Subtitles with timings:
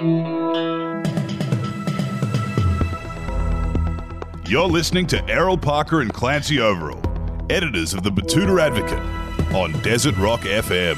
[0.00, 1.04] You're
[4.66, 7.02] listening to Errol Parker and Clancy Overall,
[7.50, 8.98] editors of the Betoota Advocate
[9.54, 10.96] on Desert Rock FM.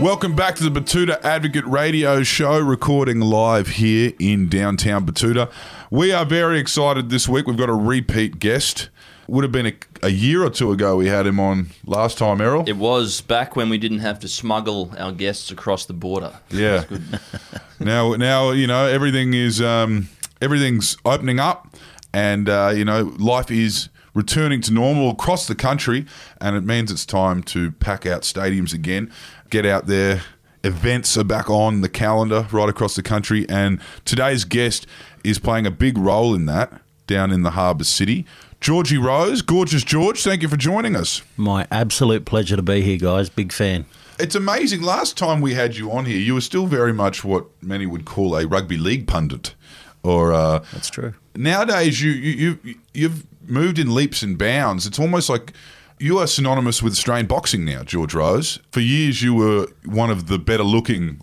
[0.00, 5.48] Welcome back to the Betoota Advocate radio show, recording live here in downtown Betoota.
[5.92, 7.46] We are very excited this week.
[7.46, 8.88] We've got a repeat guest.
[9.26, 12.40] Would have been a, a year or two ago we had him on last time,
[12.40, 12.64] Errol.
[12.66, 16.32] It was back when we didn't have to smuggle our guests across the border.
[16.50, 16.84] Yeah.
[17.80, 20.08] now, now you know everything is um,
[20.40, 21.74] everything's opening up,
[22.12, 26.06] and uh, you know life is returning to normal across the country,
[26.40, 29.10] and it means it's time to pack out stadiums again,
[29.50, 30.22] get out there.
[30.62, 34.86] Events are back on the calendar right across the country, and today's guest
[35.22, 36.72] is playing a big role in that
[37.06, 38.24] down in the harbour city.
[38.64, 41.20] Georgie Rose, gorgeous George, thank you for joining us.
[41.36, 43.28] My absolute pleasure to be here, guys.
[43.28, 43.84] Big fan.
[44.18, 44.80] It's amazing.
[44.80, 48.06] Last time we had you on here, you were still very much what many would
[48.06, 49.54] call a rugby league pundit,
[50.02, 51.12] or uh, That's true.
[51.34, 54.86] nowadays you, you you you've moved in leaps and bounds.
[54.86, 55.52] It's almost like
[55.98, 58.60] you are synonymous with Australian boxing now, George Rose.
[58.72, 61.20] For years, you were one of the better looking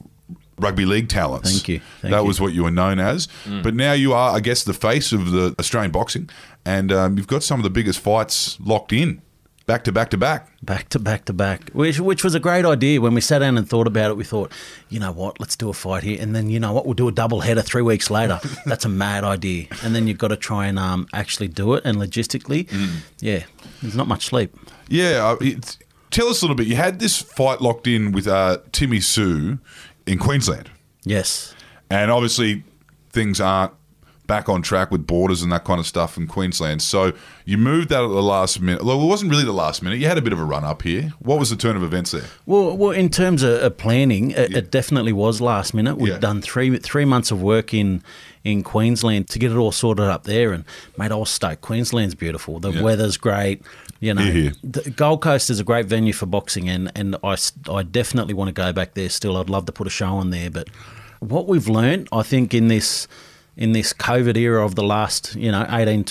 [0.62, 1.52] rugby league talents.
[1.52, 1.82] Thank you.
[2.02, 2.28] Thank that you.
[2.28, 3.28] was what you were known as.
[3.64, 6.30] But now you are, I guess, the face of the Australian boxing,
[6.66, 9.22] and um, you've got some of the biggest fights locked in,
[9.66, 10.50] back to back to back.
[10.64, 13.02] Back to back to back, which which was a great idea.
[13.02, 14.52] When we sat down and thought about it, we thought,
[14.90, 17.08] you know what, let's do a fight here, and then you know what, we'll do
[17.08, 18.40] a double header three weeks later.
[18.66, 21.84] That's a mad idea, and then you've got to try and um, actually do it,
[21.86, 22.68] and logistically,
[23.20, 23.44] yeah,
[23.82, 24.56] there's not much sleep.
[24.88, 25.56] Yeah, uh,
[26.12, 26.68] tell us a little bit.
[26.68, 29.60] You had this fight locked in with uh, Timmy Tszyu
[30.12, 30.70] in Queensland,
[31.04, 31.54] Yes,
[31.90, 32.64] and obviously
[33.10, 33.74] things aren't
[34.28, 36.82] back on track with borders and that kind of stuff in Queensland.
[36.82, 37.12] So
[37.44, 38.82] you moved that at the last minute.
[38.86, 40.00] Well, it wasn't really the last minute.
[40.00, 41.12] You had a bit of a run up here.
[41.20, 42.24] What was the turn of events there?
[42.46, 45.98] Well, well, in terms of, planning, it, it definitely was last minute.
[45.98, 46.20] We've Yeah.
[46.20, 48.04] done three three months of work in
[48.44, 50.66] in Queensland to get it all sorted up there, and
[50.98, 51.62] mate, I was stoked.
[51.62, 52.60] Queensland's beautiful.
[52.60, 52.82] The Yeah.
[52.82, 53.62] weather's great.
[54.00, 54.54] You know, hear.
[54.64, 57.36] the Gold Coast is a great venue for boxing, and and I
[57.70, 59.10] I definitely want to go back there.
[59.10, 60.50] Still, I'd love to put a show on there.
[60.50, 60.70] But
[61.20, 63.08] what we've learned, I think, in this
[63.58, 66.06] in this COVID era of the last, you know, 18,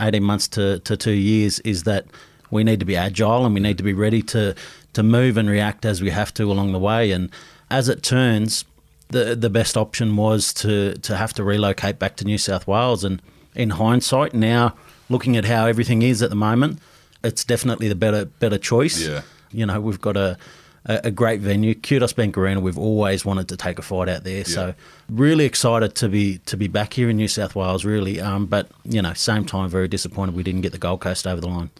[0.00, 2.06] 18 months to, to two years is that
[2.50, 4.54] we need to be agile and we need to be ready to,
[4.94, 7.10] to move and react as we have to along the way.
[7.12, 7.30] And
[7.70, 8.64] as it turns,
[9.08, 13.04] the, the best option was to, to have to relocate back to New South Wales.
[13.04, 13.22] And
[13.54, 14.74] in hindsight, now
[15.08, 16.80] looking at how everything is at the moment,
[17.22, 19.00] it's definitely the better better choice.
[19.00, 19.22] Yeah.
[19.50, 20.36] You know, we've got a,
[20.84, 22.60] a, great venue, Qudos Bank Arena.
[22.60, 24.74] We've always wanted to take a fight out there, so
[25.08, 27.84] really excited to be to be back here in New South Wales.
[27.84, 31.26] Really, um, but you know, same time very disappointed we didn't get the Gold Coast
[31.26, 31.70] over the line.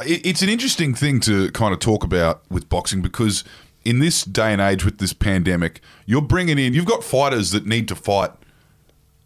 [0.00, 3.44] It's an interesting thing to kind of talk about with boxing because
[3.84, 7.66] in this day and age with this pandemic, you're bringing in you've got fighters that
[7.66, 8.30] need to fight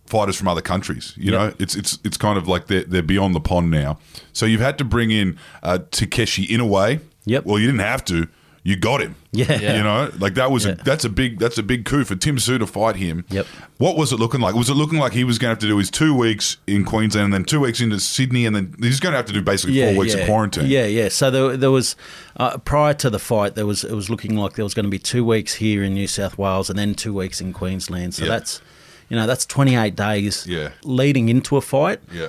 [0.07, 1.13] fighters from other countries.
[1.17, 1.41] You Yep.
[1.41, 3.99] know, it's it's it's kind of like they're they're beyond the pond now.
[4.33, 7.01] So you've had to bring in uh, Takeshi Inoue.
[7.27, 7.45] Yep.
[7.45, 8.29] Well, you didn't have to.
[8.65, 9.15] You got him.
[9.33, 9.77] Yeah.
[9.77, 12.37] You know, like that was a, that's a big that's a big coup for Tim
[12.37, 13.25] Tszyu to fight him.
[13.31, 13.47] Yep.
[13.79, 14.55] What was it looking like?
[14.55, 16.85] Was it looking like he was going to have to do his two weeks in
[16.85, 19.41] Queensland and then two weeks into Sydney and then he's going to have to do
[19.43, 20.21] basically four weeks yeah.
[20.21, 20.67] of quarantine?
[20.67, 21.09] Yeah, yeah.
[21.09, 21.95] So there, there was
[22.37, 24.91] uh, prior to the fight, there was it was looking like there was going to
[24.91, 28.15] be two weeks here in New South Wales and then two weeks in Queensland.
[28.15, 28.31] So Yeah.
[28.31, 28.61] that's
[29.09, 30.71] you know that's twenty eight days Yeah.
[30.85, 32.01] leading into a fight.
[32.13, 32.29] Yeah.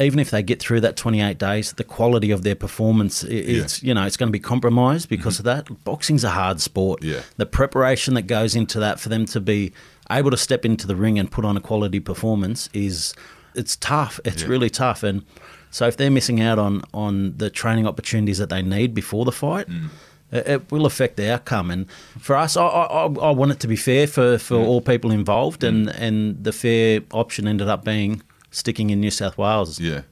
[0.00, 3.94] Even if they get through that 28 days, the quality of their performance, it's you
[3.94, 5.84] know, it's going to be compromised because of that.
[5.84, 7.00] Boxing's a hard sport.
[7.00, 7.12] Mm-hmm.
[7.14, 7.20] Yeah.
[7.36, 9.72] The preparation that goes into that for them to be
[10.10, 13.14] able to step into the ring and put on a quality performance is
[13.54, 14.18] it's tough.
[14.24, 14.48] It's Yeah.
[14.48, 15.22] really tough and
[15.70, 19.32] so if they're missing out on on the training opportunities that they need before the
[19.32, 19.88] fight, Mm.
[20.30, 21.70] it, it will affect the outcome.
[21.70, 21.86] And
[22.20, 24.66] for us, I, I, I want it to be fair for, for Mm.
[24.66, 28.22] all people involved, and, and the fair option ended up being
[28.54, 29.78] sticking in New South Wales.
[29.80, 30.02] Yeah.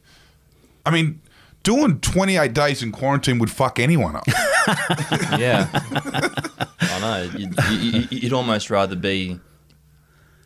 [0.85, 1.21] I mean,
[1.63, 4.25] doing 28 days in quarantine would fuck anyone up.
[5.39, 5.69] Yeah,
[6.81, 7.31] I know.
[7.37, 9.41] You'd, you- you'd almost rather be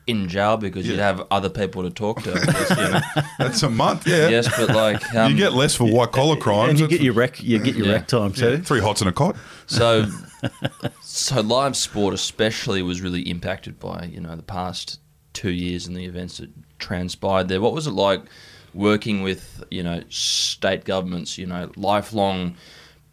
[0.06, 2.32] in jail because you'd have other people to talk to.
[2.32, 3.00] Guess, you know.
[3.38, 4.28] That's a month, yeah.
[4.28, 6.70] yes, but like um, you get less for white collar crimes.
[6.70, 7.92] And you get your rec, you get your Yeah.
[7.94, 8.58] rec time too.
[8.58, 9.36] Three hots and a cot.
[9.66, 10.06] So,
[11.02, 15.00] so live sport especially was really impacted by you know the past
[15.34, 17.60] two years and the events that transpired there.
[17.60, 18.22] What was it like
[18.74, 21.38] working with you know state governments?
[21.38, 22.56] You know, lifelong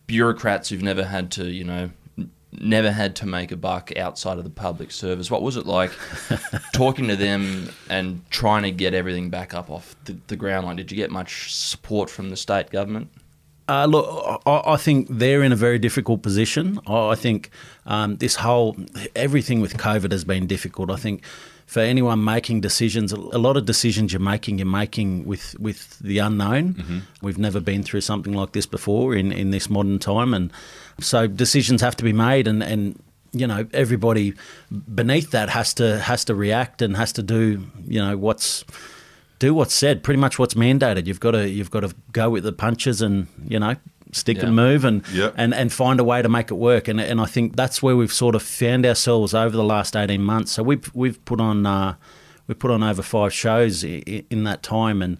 [0.07, 1.89] bureaucrats who've never had to you know
[2.59, 5.31] never had to make a buck outside of the public service.
[5.31, 5.91] What was it like
[6.73, 10.67] talking to them and trying to get everything back up off the, the ground?
[10.67, 13.09] Like, did you get much support from the state government?
[13.67, 16.79] Uh, look, I, I think they're in a very difficult position.
[16.85, 17.49] I, I think
[17.85, 18.75] um, this whole
[19.15, 20.91] everything with COVID has been difficult.
[20.91, 21.23] I think
[21.65, 26.19] for anyone making decisions, a lot of decisions you're making, you're making with with the
[26.19, 26.73] unknown.
[26.73, 26.99] Mm-hmm.
[27.21, 30.51] We've never been through something like this before in in this modern time, and
[30.99, 33.01] so decisions have to be made, and and
[33.31, 34.33] you know everybody
[34.93, 38.63] beneath that has to has to react and has to do you know what's
[39.43, 41.05] do what's said, pretty much what's mandated.
[41.05, 43.75] You've got to you've got to go with the punches and you know
[44.15, 44.45] stick Yeah.
[44.47, 45.33] and move and Yep.
[45.37, 46.87] and and find a way to make it work.
[46.87, 50.21] And and I think that's where we've sort of found ourselves over the last eighteen
[50.23, 50.51] months.
[50.53, 51.95] So we've we've put on uh,
[52.47, 55.17] we put on over five shows in, in that time and.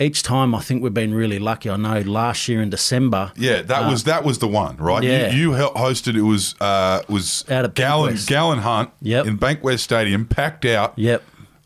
[0.00, 1.70] Each time, I think we've been really lucky.
[1.70, 5.04] I know last year in December, Yeah, that was that was the one, right?
[5.04, 5.30] Uh, yeah.
[5.32, 6.16] You, you hosted.
[6.16, 8.26] It was uh, was Out at Gallen Bankwest.
[8.26, 9.26] Gallen Hunt Yep.
[9.26, 10.94] in Bankwest Stadium, packed out.
[10.96, 11.22] Yep.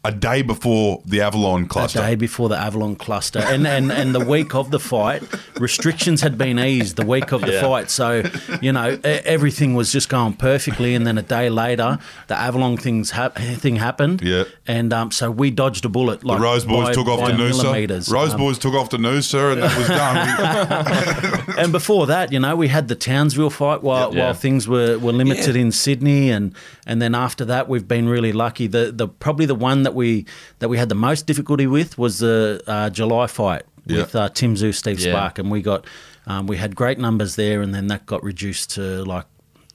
[0.08, 1.99] A day before the Avalon the cluster.
[2.00, 5.22] day before the Avalon cluster, and, and and the week of the fight,
[5.60, 6.96] restrictions had been eased.
[6.96, 7.60] The week of the Yeah.
[7.60, 8.22] fight, so
[8.62, 12.76] you know e- everything was just going perfectly, and then a day later, the Avalon
[12.78, 14.22] things hap- thing happened.
[14.22, 14.44] Yeah.
[14.66, 16.25] and um, so we dodged a bullet.
[16.25, 17.62] Like the Rose Boys by- took off by to Noosa.
[17.64, 18.08] millimetres.
[18.10, 21.49] Rose Um, Boys took off to Noosa, and that was done.
[21.58, 24.25] and before that, you know, we had the Townsville fight while, Yeah.
[24.25, 26.55] while things were, were limited in Sydney, and
[26.87, 28.66] and then after that, we've been really lucky.
[28.66, 30.24] The the probably the one that we
[30.60, 33.98] that we had the most difficulty with was the uh, July fight Yeah.
[34.02, 35.12] with uh, Tim Tszyu, Steve Yeah.
[35.12, 35.84] Spark, and we got
[36.26, 39.26] um, we had great numbers there, and then that got reduced to like.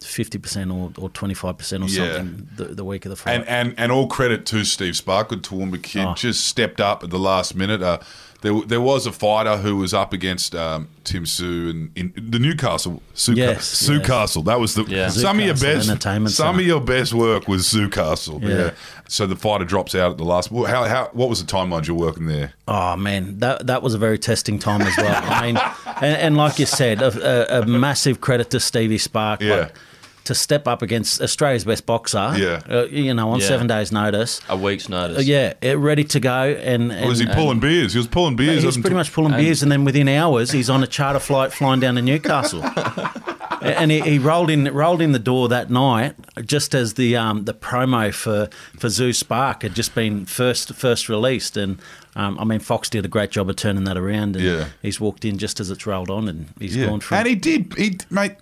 [0.02, 2.18] Fifty percent or or twenty five percent or Yeah.
[2.18, 3.36] something the, the week of the fight.
[3.36, 6.14] and, and and all credit to Steve Spark, good Toowoomba kid, Oh.
[6.14, 7.82] just stepped up at the last minute.
[7.82, 8.00] Uh,
[8.44, 12.40] there, there was a fighter who was up against um, Tim Tszyu and in the
[12.40, 14.06] Newcastle Sue, Yes, Sue yes.
[14.06, 14.44] Castle.
[14.44, 15.08] That was the Yeah.
[15.08, 18.42] some of your Castle best Entertainment some of your best work was Sue Castle.
[18.44, 18.72] Yeah.
[19.08, 20.50] So the fighter drops out at the last.
[20.50, 22.54] How, how what was the timeline you're working there?
[22.68, 25.22] Oh man, that that was a very testing time as well.
[25.24, 25.58] I mean,
[26.02, 29.42] and, and like you said, a, a, a massive credit to Stevie Spark.
[29.42, 29.56] Yeah.
[29.56, 29.76] Like,
[30.26, 32.34] to step up against Australia's best boxer.
[32.38, 32.62] Yeah.
[32.70, 33.48] uh, you know, on Yeah.
[33.48, 34.40] seven days' notice.
[34.50, 35.18] A week's notice.
[35.18, 37.94] Uh, yeah, ready to go, and, and was he pulling beers?
[37.94, 38.64] He was pulling beers.
[38.64, 41.20] He's up pretty until- much pulling beers, and then within hours, he's on a charter
[41.20, 42.64] flight flying down to Newcastle.
[43.62, 46.16] and he, he rolled in rolled in the door that night,
[46.46, 51.08] just as the um, the promo for for Tszyu Spark had just been first first
[51.10, 51.80] released, and
[52.16, 54.36] um, I mean Fox did a great job of turning that around.
[54.36, 54.66] And Yeah.
[54.82, 56.88] he's walked in just as it's rolled on, and he's Yeah.
[56.88, 57.18] gone from.
[57.20, 58.34] And he did, he mate.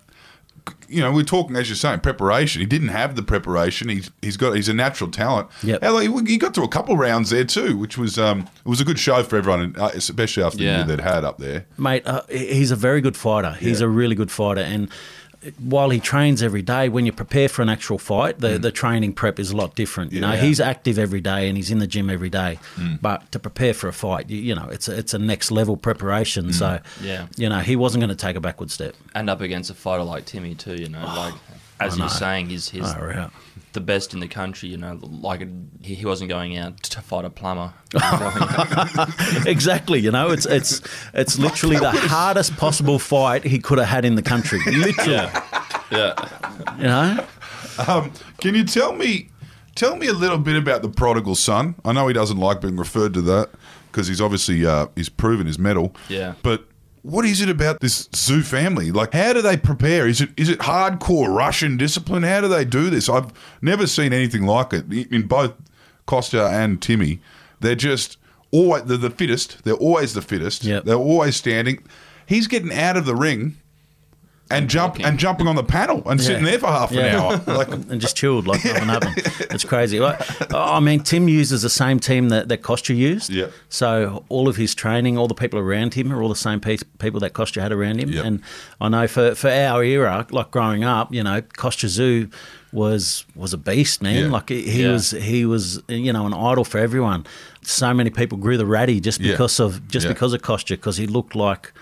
[0.92, 2.60] You know, we're talking as you're saying preparation.
[2.60, 3.88] He didn't have the preparation.
[3.88, 5.48] He's he's got he's a natural talent.
[5.62, 8.68] Yeah, Hell, he, he got to a couple rounds there too, which was um it
[8.68, 10.76] was a good show for everyone, uh, especially after the Yeah.
[10.78, 11.66] year they'd had up there.
[11.78, 13.52] mate, uh, he's a very good fighter.
[13.58, 13.86] He's Yeah.
[13.86, 14.88] a really good fighter, and
[15.58, 19.12] while he trains every day, when you prepare for an actual fight, the, the training
[19.12, 20.12] prep is a lot different.
[20.12, 20.34] You know, Mm.
[20.34, 20.40] Yeah.
[20.42, 22.58] he's active every day and he's in the gym every day.
[22.76, 23.00] Mm.
[23.02, 25.76] But to prepare for a fight, you, you know, it's a, it's a next level
[25.76, 26.46] preparation.
[26.46, 26.54] Mm.
[26.54, 27.26] So, Yeah.
[27.36, 28.94] you know, he wasn't going to take a backward step.
[29.14, 31.34] And up against a fighter like Timmy Tszyu, you know, like
[31.80, 32.04] as know.
[32.04, 33.30] you're saying, he's he's Oh, yeah.
[33.72, 34.68] The best in the country.
[34.68, 35.46] You know, like
[35.80, 37.72] he, he wasn't going out to fight a plumber.
[39.46, 40.00] exactly.
[40.00, 40.80] You know, it's it's
[41.14, 44.60] it's literally the hardest possible fight he could have had in the country.
[44.66, 45.12] Literally.
[45.90, 46.28] yeah,
[46.78, 47.26] You know.
[47.86, 49.30] Um, can you tell me
[49.74, 51.74] tell me a little bit about the prodigal son?
[51.84, 53.50] I know he doesn't like being referred to that
[53.90, 55.94] because he's obviously uh, he's proven his medal.
[56.08, 56.34] Yeah.
[56.42, 56.66] But
[57.02, 58.92] what is it about this Tszyu family?
[58.92, 60.06] Like, how do they prepare?
[60.06, 62.22] Is it is it hardcore Russian discipline?
[62.22, 63.08] How do they do this?
[63.08, 65.52] I've never seen anything like it in both
[66.06, 67.20] Kostya and Timmy.
[67.60, 68.18] They're just
[68.52, 69.64] always they're the fittest.
[69.64, 70.64] They're always the fittest.
[70.64, 70.84] Yep.
[70.84, 71.84] They're always standing.
[72.26, 73.56] He's getting out of the ring.
[74.52, 75.06] And jump walking.
[75.06, 77.40] and jumping on the panel and sitting there for half an hour.
[77.46, 79.14] Like, and just chilled like nothing happened.
[79.50, 79.98] It's crazy.
[80.00, 80.20] Like,
[80.54, 83.30] oh, I mean, Tim uses the same team that, that Kostya used.
[83.30, 83.48] Yeah.
[83.68, 86.78] So all of his training, all the people around him are all the same pe-
[86.98, 88.10] people that Kostya had around him.
[88.10, 88.24] Yep.
[88.24, 88.42] And
[88.80, 92.32] I know for, for our era, like growing up, you know, Kostya Tszyu
[92.72, 94.24] was was a beast, man.
[94.24, 94.30] Yeah.
[94.30, 94.92] Like he he Yeah.
[94.92, 97.26] was he was you know an idol for everyone.
[97.62, 99.32] So many people grew the ratty just Yeah.
[99.32, 100.12] because of just Yeah.
[100.12, 101.72] because of Kostya because he looked like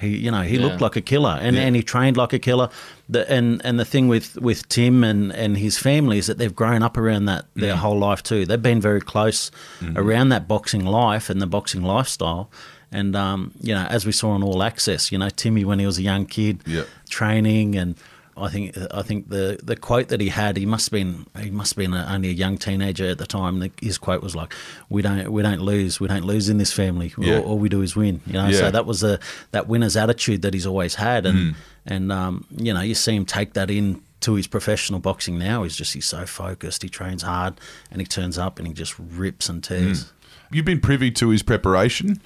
[0.00, 0.62] he, you know, he Yeah.
[0.66, 1.62] looked like a killer, and, Yeah.
[1.62, 2.68] and he trained like a killer.
[3.08, 6.54] The, and and the thing with, with Tim and, and his family is that they've
[6.54, 8.44] grown up around that their whole life too.
[8.46, 9.50] They've been very close
[9.96, 12.50] around that boxing life and the boxing lifestyle.
[12.90, 15.86] And um, you know, as we saw on All Access, you know, Timmy when he
[15.86, 16.84] was a young kid, Yeah.
[17.08, 17.94] training and.
[18.36, 21.50] I think I think the, the quote that he had he must have been he
[21.50, 23.60] must have been a, only a young teenager at the time.
[23.60, 24.52] The- His quote was like,
[24.88, 27.12] "We don't we don't lose we don't lose in this family.
[27.16, 27.38] Yeah.
[27.38, 28.58] All, all we do is win." You know, Yeah.
[28.58, 29.18] so that was a
[29.52, 31.54] that winner's attitude that he's always had, and Mm.
[31.86, 35.62] and um, you know you see him take that in to his professional boxing now.
[35.62, 36.82] He's just he's so focused.
[36.82, 37.54] He trains hard,
[37.90, 40.12] and he turns up and he just rips and tears.
[40.50, 42.20] You've been privy to his preparation.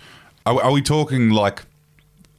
[0.47, 1.65] Are, are we talking like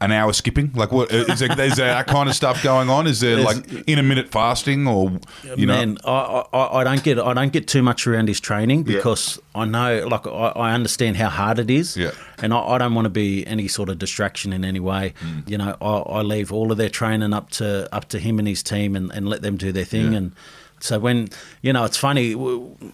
[0.01, 0.71] an hour skipping?
[0.75, 3.05] Like, what is there, is there that kind of stuff going on?
[3.07, 5.11] Is there There's- like intermittent fasting, or
[5.57, 5.95] you know?
[6.05, 8.95] I, I, I don't get I don't get too much around his training Yeah.
[8.97, 12.11] because I know like I, I understand how hard it is, Yeah.
[12.41, 15.13] and I, I don't want to be any sort of distraction in any way.
[15.21, 15.49] Mm.
[15.49, 15.85] You know, I,
[16.19, 19.11] I leave all of their training up to up to him and his team, and,
[19.11, 20.11] and let them do their thing.
[20.13, 20.17] Yeah.
[20.19, 20.31] And
[20.79, 21.29] so when
[21.61, 22.35] you know, it's funny.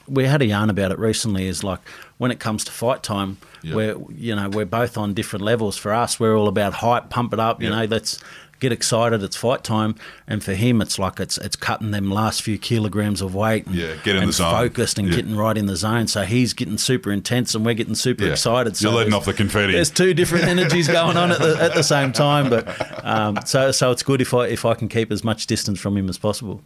[0.08, 1.48] We, had a yarn about it recently.
[1.48, 1.80] Is like
[2.18, 3.76] when it comes to fight time, Yeah.
[3.76, 5.78] we're you know we're both on different levels.
[5.78, 7.62] For us, we're all about hype, pump it up.
[7.62, 7.82] You Yeah.
[7.82, 8.20] know, let's
[8.62, 9.22] get excited.
[9.22, 9.96] It's fight time,
[10.30, 13.68] and for him, it's like it's it's cutting them last few kilograms of weight.
[13.68, 14.50] And, Yeah, get in the zone.
[14.52, 15.18] focused and Yeah.
[15.18, 16.08] getting right in the zone.
[16.08, 18.32] So he's getting super intense, and we're getting super Yeah.
[18.32, 18.78] excited.
[18.78, 19.74] So You're letting off the confetti.
[19.74, 22.66] There's two different energies going on at the, at the same time, but
[23.06, 25.98] um, so so it's good if I if I can keep as much distance from
[25.98, 26.64] him as possible.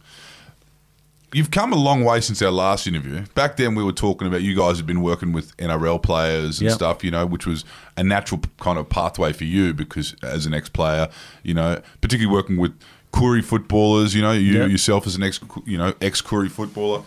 [1.32, 3.24] You've come a long way since our last interview.
[3.34, 6.68] Back then, we were talking about you guys had been working with NRL players and
[6.70, 6.74] Yep.
[6.74, 7.64] stuff, you know, which was
[7.96, 11.08] a natural kind of pathway for you because as an ex-player,
[11.44, 12.72] you know, particularly working with
[13.12, 14.70] Koori footballers, you know, you Yep.
[14.70, 17.02] yourself as an ex, you know, ex-Koori footballer,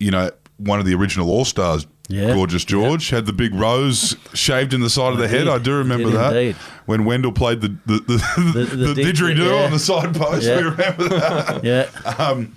[0.00, 2.34] you know, one of the original All Stars, Yeah.
[2.34, 5.46] Gorgeous George, had the big rose shaved in the side of the head.
[5.46, 6.56] I do remember that indeed.
[6.86, 9.64] when Wendell played the the the, the, the didgeridoo yeah.
[9.66, 10.46] on the side post.
[10.46, 10.56] Yeah.
[10.56, 11.62] We remember that.
[11.64, 12.54] Yeah, um,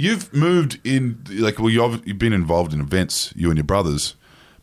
[0.00, 4.14] You've moved in, like, well, you've, you've been involved in events, you and your brothers,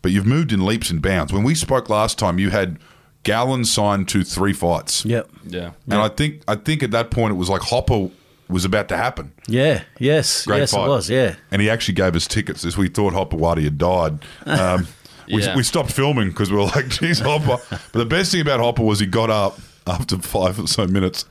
[0.02, 1.32] but you've moved in leaps and bounds.
[1.32, 2.80] When we spoke last time, you had
[3.24, 5.72] Gallon signed to three fights, yep, Yeah.
[5.86, 8.10] and I think I think at that point it was like Hopper
[8.50, 10.86] was about to happen, yeah, yes, Great yes, fight.
[10.86, 11.36] it was, yeah.
[11.52, 14.20] and he actually gave us tickets as we thought Hopper Waddy had died.
[14.46, 14.88] Um,
[15.28, 15.56] we, Yeah.
[15.56, 18.84] we stopped filming because we were like, "Geez, Hopper!" But the best thing about Hopper
[18.84, 21.26] was he got up after five or so minutes.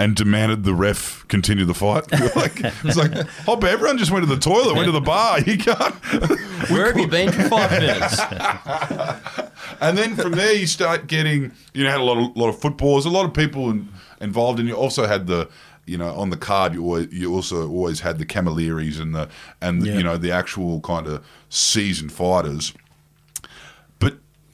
[0.00, 2.10] And demanded the ref continue the fight.
[2.10, 3.12] We were like, it's like
[3.44, 3.66] Hopper.
[3.66, 5.40] Everyone just went to the toilet, went to the bar.
[5.40, 5.94] You can't.
[6.70, 8.20] Where have you been for five minutes?
[9.80, 12.58] And then from there, you start getting, you know, had a lot of lot of
[12.60, 13.88] footballers, a lot of people in,
[14.20, 15.48] involved, and you also had the,
[15.86, 19.28] you know, on the card, you always, you also always had the Camilleries and the
[19.62, 19.94] and Yeah.
[19.96, 22.74] you know the actual kind of seasoned fighters.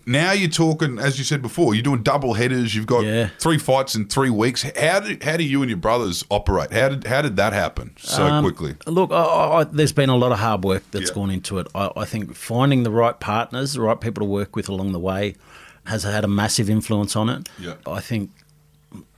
[0.08, 2.75] Now you're talking, as you said before, you're doing double headers.
[2.76, 3.30] You've got Yeah.
[3.40, 4.62] three fights in three weeks.
[4.78, 6.72] How do how do you and your brothers operate?
[6.72, 8.76] How did how did that happen so Um, quickly?
[8.86, 9.16] Look, I,
[9.60, 11.14] I, there's been a lot of hard work that's Yeah.
[11.14, 11.66] gone into it.
[11.75, 15.00] I, I think finding the right partners, the right people to work with along the
[15.00, 15.34] way,
[15.86, 17.48] has had a massive influence on it.
[17.58, 17.75] Yeah.
[17.84, 18.30] I think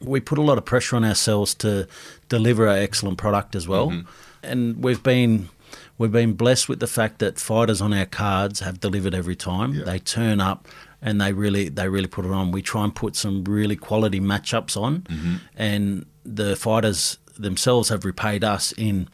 [0.00, 1.86] we put a lot of pressure on ourselves to
[2.30, 4.08] deliver an excellent product as well, Mm-hmm.
[4.42, 5.50] and we've been
[5.98, 9.74] we've been blessed with the fact that fighters on our cards have delivered every time.
[9.74, 9.84] Yeah.
[9.84, 10.66] They turn up
[11.02, 12.50] and they really they really put it on.
[12.52, 15.34] We try and put some really quality matchups on, Mm-hmm.
[15.56, 19.08] and the fighters themselves have repaid us in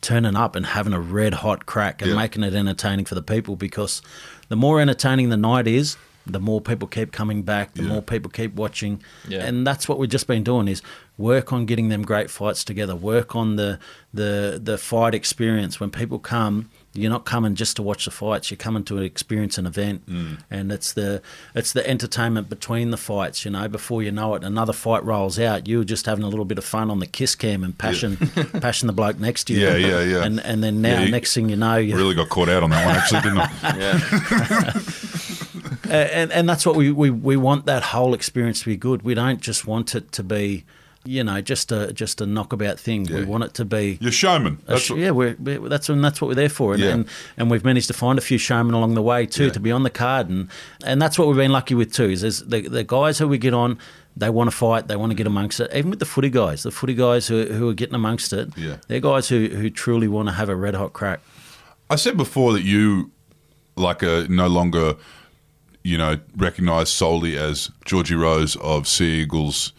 [0.00, 2.16] turning up and having a red hot crack and Yeah.
[2.16, 4.02] making it entertaining for the people because
[4.48, 7.88] the more entertaining the night is the more people keep coming back the Yeah.
[7.88, 9.44] more people keep watching Yeah.
[9.44, 10.82] and that's what we've just been doing is
[11.16, 12.96] work on getting them great fights together.
[12.96, 13.78] Work on the
[14.12, 15.80] the the fight experience.
[15.80, 18.52] When people come you're not coming just to watch the fights.
[18.52, 20.08] You're coming to experience an event.
[20.08, 20.38] Mm.
[20.48, 23.66] And it's the it's the entertainment between the fights you know.
[23.66, 25.66] Before you know it another fight rolls out.
[25.66, 28.16] You're just having a little bit of fun on the kiss cam and passion
[28.60, 29.60] passion the bloke next to you.
[29.60, 30.24] Yeah, yeah, yeah.
[30.24, 32.70] and and then now Yeah, next thing you know you Really got caught out on
[32.70, 33.50] that one, actually, didn't I?
[33.74, 34.72] Yeah.
[35.90, 39.02] and and that's what we, we we want that whole experience to be good.
[39.02, 40.64] We don't just want it to be,
[41.04, 43.04] you know, just a just a knockabout thing.
[43.06, 43.18] Yeah.
[43.20, 43.98] We want it to be.
[44.00, 44.58] You're showman.
[44.66, 46.90] That's sh- what, yeah, we're, we're, that's and that's what we're there for, and, Yeah.
[46.90, 47.06] and
[47.36, 49.50] and we've managed to find a few showmen along the way too Yeah.
[49.52, 50.48] to be on the card, and
[50.84, 52.10] and that's what we've been lucky with too.
[52.10, 53.78] Is there's the the guys who we get on,
[54.16, 55.70] they want to fight, they want to get amongst it.
[55.74, 58.76] Even with the footy guys, the footy guys who who are getting amongst it, Yeah.
[58.88, 61.20] they're guys who who truly want to have a red hot crack.
[61.90, 63.10] I said before that you,
[63.76, 64.94] like, a no longer,
[65.82, 69.72] you know, recognised solely as Georgie Rose of Sea Eagles,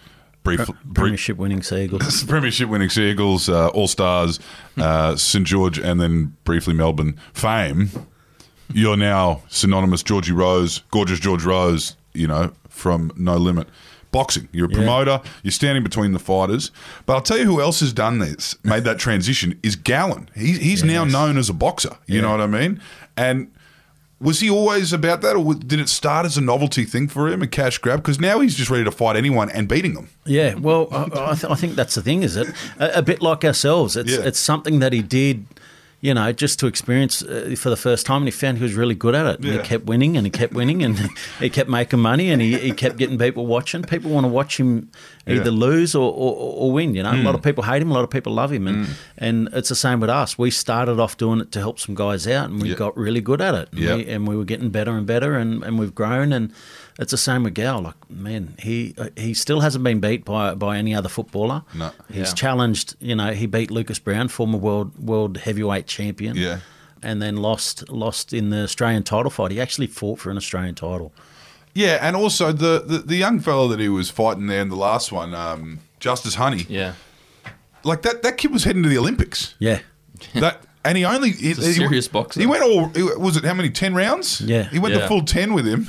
[0.45, 2.23] brief, Premiership winning Seagulls.
[2.27, 4.39] premiership winning Sea Eagles, uh, All Stars,
[4.77, 7.89] uh, St George, and then briefly Melbourne fame.
[8.73, 11.97] You're now synonymous Georgie Rose, gorgeous George Rose.
[12.13, 13.67] You know, from No Limit.
[14.13, 14.47] Boxing.
[14.53, 14.77] You're a Yeah.
[14.77, 15.21] promoter.
[15.43, 16.71] You're standing between the fighters.
[17.05, 20.29] But I'll tell you who else has done this, made that transition, is Gallon.
[20.33, 21.97] He, he's now known as a boxer.
[22.07, 22.79] You know what I mean?
[23.17, 23.51] And
[24.19, 27.41] was he always about that, or did it start as a novelty thing for him,
[27.41, 27.99] a cash grab?
[27.99, 30.09] Because now he's just ready to fight anyone and beating them.
[30.25, 32.47] Yeah, well, I, I, th- I think that's the thing, is it?
[32.79, 33.95] A, a bit like ourselves.
[33.97, 34.21] It's Yeah.
[34.23, 35.45] it's something that he did,
[35.99, 38.73] you know, just to experience uh, for the first time, and he found he was
[38.73, 39.35] really good at it.
[39.39, 39.61] And Yeah.
[39.61, 40.97] he kept winning, and he kept winning, and
[41.39, 43.83] he kept making money, and he, he kept getting people watching.
[43.83, 44.89] People want to watch him
[45.27, 45.57] either Yeah.
[45.57, 46.95] Lose or, or, or win.
[46.95, 48.87] You know, a lot of people hate him, a lot of people love him, and
[49.17, 50.37] and it's the same with us.
[50.37, 52.75] We started off doing it to help some guys out, and we Yeah.
[52.75, 53.69] got really good at it.
[53.71, 53.95] And, Yeah.
[53.95, 56.51] we, and we were getting better and better, and, and we've grown and.
[56.97, 57.81] it's the same with Gal.
[57.81, 61.63] Like man, he uh, he still hasn't been beat by by any other footballer.
[61.73, 61.91] No.
[62.13, 62.95] he's challenged.
[63.01, 66.37] You know, he beat Lucas Browne, former world world heavyweight champion.
[66.37, 66.59] Yeah.
[67.03, 69.51] and then lost lost in the Australian title fight.
[69.51, 71.11] He actually fought for an Australian title.
[71.75, 74.75] Yeah, and also the, the, the young fellow that he was fighting there in the
[74.77, 76.65] last one, um, Justis Huni.
[76.69, 76.93] Yeah.
[77.83, 79.53] Like that, that kid was heading to the Olympics.
[79.59, 79.79] Yeah,
[80.33, 82.39] That and he only he, a serious boxer.
[82.39, 84.39] He went all he- was it how many ten rounds?
[84.41, 84.63] Yeah.
[84.69, 85.07] he went the Yeah.
[85.07, 85.87] full ten with him.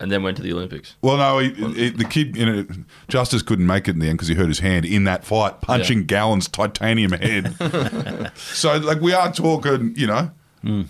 [0.00, 0.94] And then went to the Olympics.
[1.02, 2.66] Well, no, he, he- the kid, you know,
[3.08, 5.60] Justis couldn't make it in the end because he hurt his hand in that fight,
[5.60, 6.04] punching Yeah.
[6.04, 7.52] Gallen's titanium head.
[8.36, 10.30] so, like, we are talking, you know,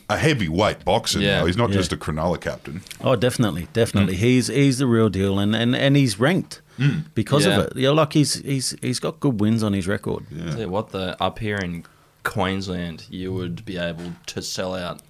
[0.09, 1.21] a heavyweight boxer.
[1.21, 1.41] Yeah.
[1.41, 1.47] now.
[1.47, 1.77] he's not Yeah.
[1.77, 2.83] just a Cronulla captain.
[3.01, 4.15] Oh, definitely, definitely.
[4.15, 4.19] Mm.
[4.19, 7.05] He's he's the real deal, and, and, and he's ranked mm.
[7.15, 7.59] because Yeah.
[7.61, 7.77] of it.
[7.77, 10.25] You know, like he's he's he's got good wins on his record.
[10.51, 11.85] Tell you what, the up here in
[12.25, 15.01] Queensland, you would be able to sell out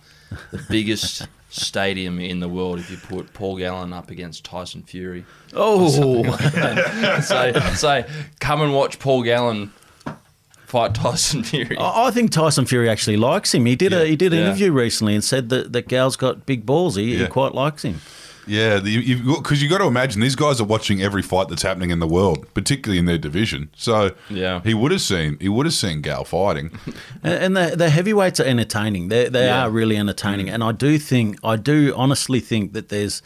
[0.50, 5.24] the biggest stadium in the world if you put Paul Gallen up against Tyson Fury.
[5.54, 5.88] Oh,
[7.22, 8.04] So, so
[8.40, 9.72] come and watch Paul Gallen
[10.68, 11.76] fight Tyson Fury.
[11.78, 13.66] I I think Tyson Fury actually likes him.
[13.66, 14.44] He did a he did an Yeah.
[14.46, 16.96] interview recently and said that that Gal's got big balls.
[16.96, 18.00] He, he quite likes him.
[18.50, 21.90] Yeah, because you, have got to imagine these guys are watching every fight that's happening
[21.90, 23.68] in the world, particularly in their division.
[23.76, 24.62] So Yeah.
[24.64, 26.70] he would have seen he would have seen Gal fighting.
[27.22, 29.08] And, and the, the heavyweights are entertaining.
[29.08, 29.64] They they Yeah.
[29.64, 30.46] are really entertaining.
[30.46, 30.54] Mm.
[30.54, 33.22] And I do think I do honestly think that there's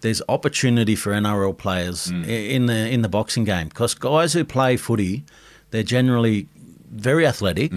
[0.00, 2.24] there's opportunity for NRL players mm.
[2.24, 5.24] i- in the in the boxing game because guys who play footy,
[5.70, 6.48] they're generally
[6.92, 7.72] very athletic,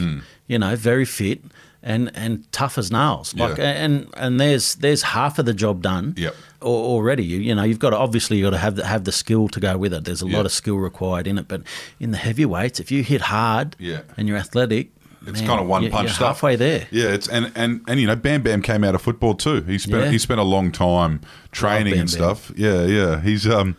[0.48, 1.42] you know, very fit.
[1.88, 3.66] And, and tough as nails, like Yeah.
[3.86, 6.36] and and there's there's half of the job done Yep.
[6.64, 7.24] already.
[7.24, 9.48] You, you know, you've got to obviously you've got to have the, have the skill
[9.50, 10.04] to go with it.
[10.04, 10.38] There's a Yeah.
[10.38, 11.62] lot of skill required in it, but
[12.00, 14.00] in the heavyweights, if you hit hard Yeah.
[14.18, 14.90] and you're athletic,
[15.28, 16.28] It's man, kind of one punch you're stuff.
[16.38, 16.88] halfway there.
[16.90, 19.62] Yeah, it's and, and and you know, Bam Bam came out of football too.
[19.62, 20.10] He spent Yeah.
[20.10, 22.08] he spent a long time training and Bam.
[22.08, 22.52] stuff.
[22.56, 23.22] Yeah, yeah.
[23.22, 23.76] He's um,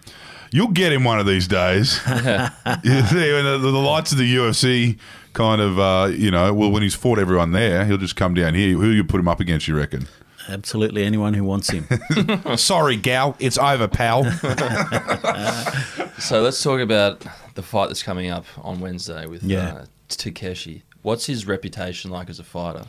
[0.57, 2.01] you'll get him one of these days.
[2.07, 4.99] you see, when the, the lights of the UFC
[5.35, 8.55] kind of uh, you know, well, when he's fought everyone there, he'll just come down
[8.55, 8.77] here.
[8.77, 9.69] Who you put him up against?
[9.69, 10.09] You reckon?
[10.49, 11.87] Absolutely, anyone who wants him.
[12.57, 14.23] Sorry, Gal, it's over, pal.
[16.19, 19.69] So let's talk about the fight that's coming up on Wednesday with Yeah.
[19.75, 20.83] uh, Takeshi.
[21.03, 22.85] What's his reputation like as a fighter?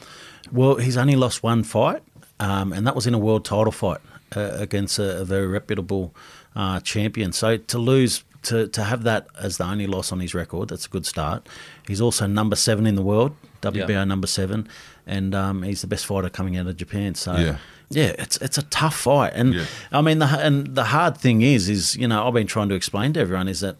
[0.51, 2.01] well, he's only lost one fight,
[2.39, 3.99] um, and that was in a world title fight
[4.35, 6.15] uh, against a, a very reputable
[6.57, 7.31] uh, champion.
[7.31, 8.23] So to lose.
[8.43, 11.49] To, to have that as the only loss on his record, that's a good start.
[11.85, 14.03] He's also number seven in the world, WBO Yeah.
[14.05, 14.69] number seven,
[15.05, 17.15] and um, he's the best fighter coming out of Japan.
[17.15, 17.57] So Yeah.
[17.89, 19.65] yeah, it's it's a tough fight, and Yeah.
[19.91, 22.75] I mean, the and the hard thing is, is you know, I've been trying to
[22.75, 23.75] explain to everyone is that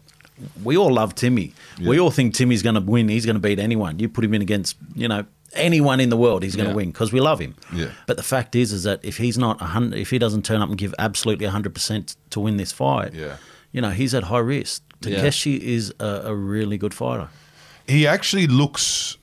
[0.62, 1.54] we all love Timmy.
[1.80, 3.08] We all think Timmy's going to win.
[3.08, 3.98] He's going to beat anyone.
[4.00, 6.76] You put him in against, you know, anyone in the world, he's going to Yeah.
[6.76, 7.54] win because we love him.
[7.74, 7.90] Yeah.
[8.06, 10.60] But the fact is, is that if he's not a hundred, if he doesn't turn
[10.62, 13.36] up and give absolutely hundred percent to win this fight, Yeah.
[13.72, 14.82] you know, he's at high risk.
[15.02, 15.16] Yeah.
[15.16, 17.28] Takeshi is a, a really good fighter.
[17.86, 19.16] he actually looks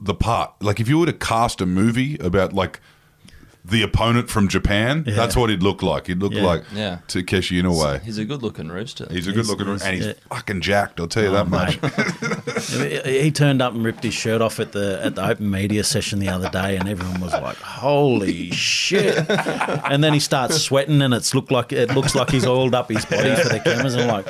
[0.00, 0.50] the part.
[0.60, 2.80] Like if you were to cast a movie about like
[3.64, 5.14] the opponent from Japan, Yeah.
[5.14, 6.08] that's what he'd look like.
[6.08, 6.42] He'd look Yeah.
[6.42, 6.98] like Yeah.
[7.06, 8.00] Takeshi in a way.
[8.04, 9.06] He's a good-looking rooster.
[9.10, 9.86] He's a good looking, rooster.
[9.86, 10.12] and he's yeah.
[10.30, 10.98] Uh, fucking jacked.
[10.98, 11.78] I'll tell you that oh, much.
[13.06, 16.18] he turned up and ripped his shirt off at the at the open media session
[16.18, 21.14] the other day, and everyone was like, "Holy shit!" And then he starts sweating, and
[21.14, 23.94] it's looked like it looks like he's oiled up his body for the cameras.
[23.94, 24.26] And I'm like,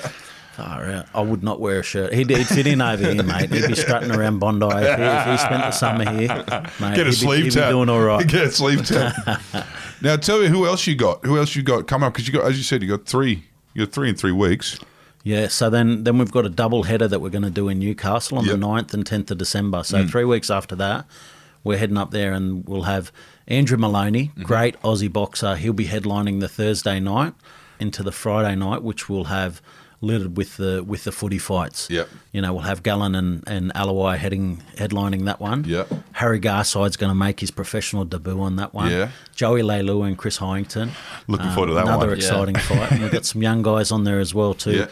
[0.59, 1.07] out.
[1.15, 2.13] I would not wear a shirt.
[2.13, 3.53] He'd, he'd fit in over here, mate.
[3.53, 6.29] He'd be strutting around Bondi if he, if he spent the summer here.
[6.81, 7.71] Mate, Get a sleeve he'd be tap.
[7.71, 8.27] doing all right.
[8.29, 9.15] Get a sleeve tap.
[10.01, 11.25] now tell me who else you got.
[11.25, 12.13] Who else you got come up?
[12.13, 13.45] Because you got, as you said, you got three.
[13.75, 14.79] You got three in three weeks.
[15.25, 17.79] Yeah, so then then we've got a double header that we're going to do in
[17.79, 18.59] Newcastle on Yep.
[18.59, 19.79] the 9th and 10th of December.
[19.79, 19.87] Mm.
[19.87, 21.07] So three weeks after that,
[21.63, 23.13] we're heading up there and we'll have
[23.47, 24.43] Andrew Maloney, Mm-hmm.
[24.43, 25.55] great Aussie boxer.
[25.57, 27.35] He'll be headlining the Thursday night
[27.79, 29.63] into the Friday night, which we'll have
[30.03, 31.89] littered with the with the footy fights.
[31.89, 32.09] Yep.
[32.33, 35.65] You know, we'll have Gallen and, and Alawai heading headlining that one.
[35.65, 35.89] Yep.
[36.13, 38.91] Harry Garside's going to make his professional debut on that one.
[38.91, 39.11] Yeah.
[39.35, 40.91] Joey Leilu and Chris Hyington.
[41.29, 42.17] Looking forward to that another one.
[42.17, 42.91] exciting fight.
[42.93, 44.73] And we've got some young guys on there as well too.
[44.73, 44.87] Yeah.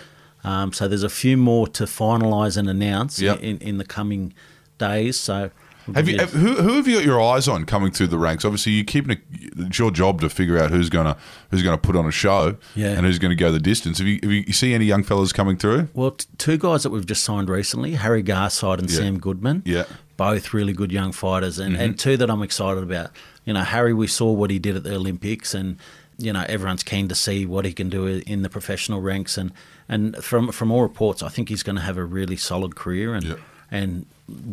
[0.45, 3.41] Um, so there's a few more to finalise and announce Yep.
[3.43, 4.33] in, in the coming
[4.79, 5.19] days.
[5.19, 5.51] So
[5.95, 8.45] Have you have, who, who have you got your eyes on coming through the ranks?
[8.45, 9.21] Obviously, you keeping a,
[9.67, 11.17] it's your job to figure out who's gonna
[11.51, 12.89] who's gonna put on a show Yeah.
[12.93, 13.99] and who's gonna go the distance.
[13.99, 15.89] Have you, have you, you see any young fellas coming through?
[15.95, 18.97] Well, t- two guys that we've just signed recently, Harry Garside and Yeah.
[18.97, 19.63] Sam Goodman.
[19.65, 19.83] Yeah.
[19.85, 19.95] Mm-hmm.
[20.17, 23.11] Both really good young fighters, and, and two that I'm excited about.
[23.47, 25.79] You know, Harry, we saw what he did at the Olympics, and
[26.19, 29.39] you know everyone's keen to see what he can do in the professional ranks.
[29.39, 29.51] And
[29.89, 33.15] and from from all reports, I think he's going to have a really solid career,
[33.15, 33.37] and
[33.71, 34.05] and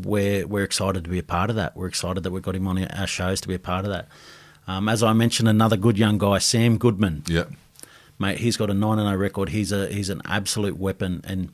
[0.04, 1.76] we're we're excited to be a part of that.
[1.76, 4.08] We're excited that we've got him on our shows to be a part of that.
[4.68, 7.46] Um, as I mentioned, another good young guy, Sam Goodman Yeah,
[8.20, 9.50] mate, he's got a nine and zero record.
[9.50, 11.50] He's a he's an absolute weapon, and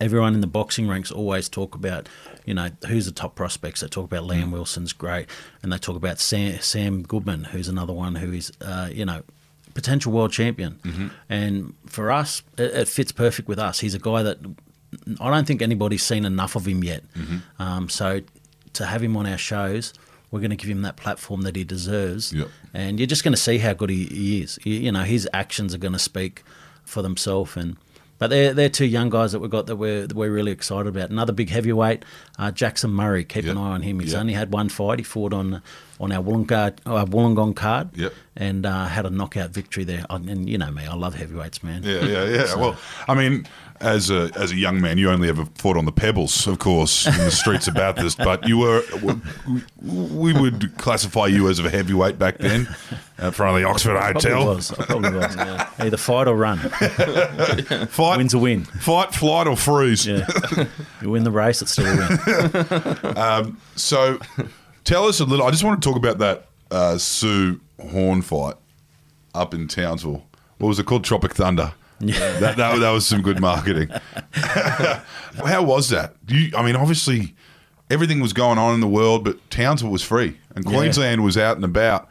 [0.00, 2.08] everyone in the boxing ranks always talk about,
[2.44, 3.80] you know, who's the top prospects.
[3.80, 5.26] They talk about Liam Wilson's great,
[5.62, 9.22] and they talk about Sam, Sam Goodman, who's another one who is, uh, you know,
[9.74, 10.80] potential world champion.
[11.28, 13.80] And for us, it, it fits perfect with us.
[13.80, 14.38] He's a guy that
[15.20, 17.02] I don't think anybody's seen enough of him yet.
[17.58, 18.20] Um, so
[18.74, 19.92] to have him on our shows.
[20.32, 22.48] We're going to give him that platform that he deserves, Yep.
[22.74, 24.58] and you're just going to see how good he, he is.
[24.64, 26.42] You, you know, his actions are going to speak
[26.84, 27.76] for themselves, and
[28.18, 30.88] but they're they're two young guys that we've got that we're that we're really excited
[30.88, 31.10] about.
[31.10, 32.04] Another big heavyweight,
[32.40, 33.24] uh, Jackson Murray.
[33.24, 34.00] Keep an eye on him.
[34.00, 34.20] He's Yep.
[34.20, 34.98] only had one fight.
[34.98, 35.62] He fought on
[36.00, 38.12] on our Wollongong, uh, Wollongong card, Yep.
[38.36, 40.04] and uh, had a knockout victory there.
[40.10, 41.82] And, you know me, I love heavyweights, man.
[41.82, 42.54] Yeah, yeah, yeah.
[42.56, 42.76] Well,
[43.08, 43.46] I mean,
[43.80, 47.06] as a as a young man, you only ever fought on the pebbles, of course,
[47.06, 48.16] in the streets of Bathurst.
[48.24, 48.82] But you were,
[49.82, 52.68] we would classify you as a heavyweight back then,
[53.18, 54.46] in front of the Oxford Probably Hotel.
[54.46, 54.72] was.
[54.72, 55.36] I probably was.
[55.78, 56.58] Either fight or run.
[57.88, 58.64] Fight, Win's a win.
[58.64, 60.06] fight, flight, or freeze.
[60.06, 60.26] Yeah.
[61.02, 61.96] you win the race, it's still a
[63.44, 63.56] win.
[63.76, 64.18] So,
[64.86, 65.44] tell us a little.
[65.44, 68.54] I just want to talk about that uh, Tszyu Horn fight
[69.34, 70.24] up in Townsville.
[70.58, 71.04] What was it called?
[71.04, 71.74] Tropic Thunder.
[71.98, 73.88] Yeah, that, that, that was some good marketing.
[74.32, 76.14] How was that?
[76.28, 77.34] You, I mean, obviously,
[77.90, 81.56] everything was going on in the world, but Townsville was free and Queensland was out
[81.56, 82.08] and about.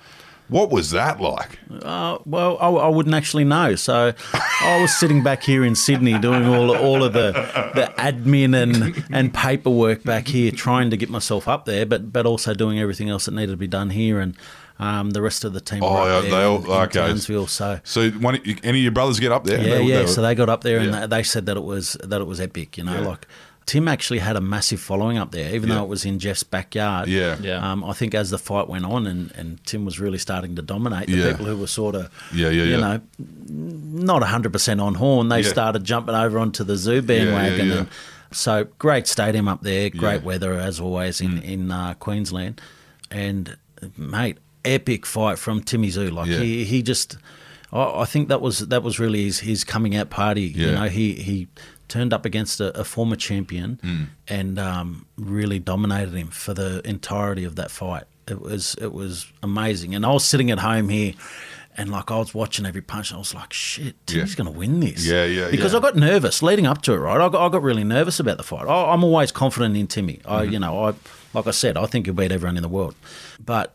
[0.47, 1.57] What was that like?
[1.81, 3.73] Uh, well, I, I wouldn't actually know.
[3.75, 4.13] So
[4.61, 7.31] I was sitting back here in Sydney doing all all of the
[7.73, 12.25] the admin and, and paperwork back here, trying to get myself up there, but but
[12.27, 14.37] also doing everything else that needed to be done here, and
[14.77, 15.81] um, the rest of the team.
[15.83, 16.99] Oh, were up there they all- in, in okay.
[17.07, 17.47] Townsville.
[17.47, 19.57] So So, one, any of your brothers get up there?
[19.61, 19.95] yeah, They- yeah.
[19.95, 22.21] they were- so they got up there and they, they said that it was that
[22.21, 22.77] it was epic.
[22.77, 23.07] You know, Yeah.
[23.07, 23.27] like
[23.65, 25.75] Tim actually had a massive following up there, even Yeah.
[25.75, 27.07] though it was in Jeff's backyard.
[27.09, 27.37] Yeah.
[27.41, 27.71] Yeah.
[27.71, 30.61] Um, I think as the fight went on and, and Tim was really starting to
[30.61, 31.31] dominate, the Yeah.
[31.31, 32.77] people who were sort of, Yeah, yeah, you yeah.
[32.77, 33.01] know,
[33.49, 35.49] not 100% on horn, they Yeah.
[35.49, 37.67] started jumping over onto the Tszyu bandwagon.
[37.69, 37.73] yeah.
[37.79, 37.87] And
[38.31, 40.19] so great stadium up there, great Yeah.
[40.19, 40.23] Mm.
[40.23, 42.61] weather as always in, in uh, Queensland.
[43.09, 43.57] And,
[43.97, 46.11] mate, epic fight from Timmy Tszyu.
[46.11, 46.39] Like, Yeah.
[46.39, 47.17] he, he just.
[47.73, 50.43] I I think that was that was really his, his coming out party.
[50.43, 51.47] You know, he he
[51.95, 54.05] turned up against a, a former champion Mm.
[54.27, 58.03] and um, really dominated him for the entirety of that fight.
[58.27, 59.95] It was it was amazing.
[59.95, 61.13] And I was sitting at home here,
[61.77, 64.37] and like I was watching every punch, and I was like, "Shit, Timmy's Yeah.
[64.43, 65.79] going to win this." Yeah, yeah, Because yeah.
[65.79, 66.97] I got nervous leading up to it.
[67.07, 68.67] Right, I got, I got really nervous about the fight.
[68.67, 70.17] I, I'm always confident in Timmy.
[70.25, 70.53] I, Mm-hmm.
[70.53, 70.93] you know, I
[71.37, 72.95] like I said, I think he'll beat everyone in the world.
[73.51, 73.67] But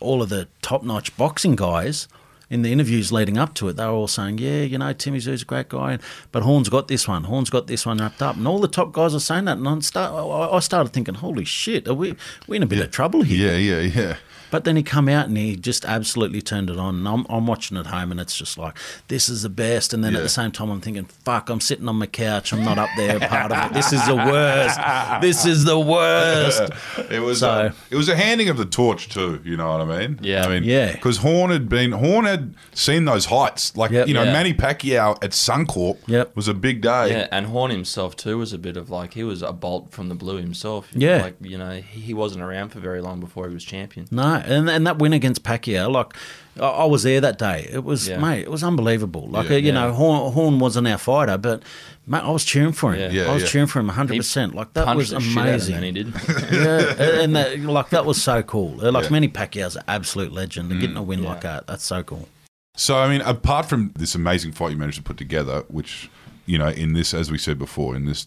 [0.00, 2.08] all of the top notch boxing guys
[2.50, 5.20] in the interviews leading up to it, they were all saying, "Yeah, you know, Timmy
[5.20, 5.98] Tszyu's a great guy,
[6.32, 7.24] but Horn's got this one.
[7.24, 9.68] Horn's got this one wrapped up." And all the top guys are saying that, and
[9.68, 12.16] I, start, I I started thinking, "Holy shit, are we
[12.48, 14.16] we in a bit of trouble here?" Yeah, yeah, yeah.
[14.50, 16.96] But then he come out and he just absolutely turned it on.
[16.96, 18.76] And I'm, I'm watching at home and it's just like,
[19.08, 19.92] this is the best.
[19.94, 20.18] And then Yeah.
[20.18, 22.52] at the same time, I'm thinking, fuck, I'm sitting on my couch.
[22.52, 23.74] I'm not up there, part of it.
[23.74, 24.78] This is the worst.
[25.20, 26.72] This is the worst.
[27.10, 29.40] It was So- uh, it was a handing of the torch too.
[29.44, 30.18] You know what I mean?
[30.22, 30.44] Yeah.
[30.44, 30.92] I mean, Yeah.
[30.92, 33.76] Because Horn had been Horn had seen those heights.
[33.76, 34.08] Like Yep.
[34.08, 34.32] you know, Yeah.
[34.32, 36.36] Manny Pacquiao at Suncorp Yep.
[36.36, 37.10] was a big day.
[37.10, 40.08] Yeah, and Horn himself too was a bit of like he was a bolt from
[40.08, 40.88] the blue himself.
[40.94, 41.22] Yeah.
[41.22, 44.06] like you know he he wasn't around for very long before he was champion.
[44.10, 46.14] No, and and that win against Pacquiao, like
[46.60, 47.68] I, I was there that day.
[47.72, 48.18] It was Yeah.
[48.18, 49.28] mate, it was unbelievable.
[49.28, 49.56] Like Yeah.
[49.56, 49.72] uh, you Yeah.
[49.72, 51.62] know, Horn, Horn wasn't our fighter, but
[52.06, 53.00] mate, I was cheering for him.
[53.12, 53.22] Yeah.
[53.24, 53.48] Yeah, I was yeah.
[53.48, 54.12] cheering for him 100.
[54.14, 55.74] He percent Like that was the shit out of him, amazing.
[55.76, 56.06] and he did.
[56.52, 58.70] yeah, and that, like that was so cool.
[58.76, 59.10] Like Yeah.
[59.10, 60.70] Manny Pacquiao's an absolute legend.
[60.72, 61.28] And getting a win yeah.
[61.30, 62.28] like that, that's so cool.
[62.76, 66.10] So I mean, apart from this amazing fight you managed to put together, which
[66.46, 68.26] you know, in this, as we said before, in this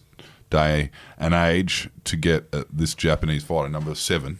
[0.50, 4.38] day and age, to get uh, this Japanese fighter number seven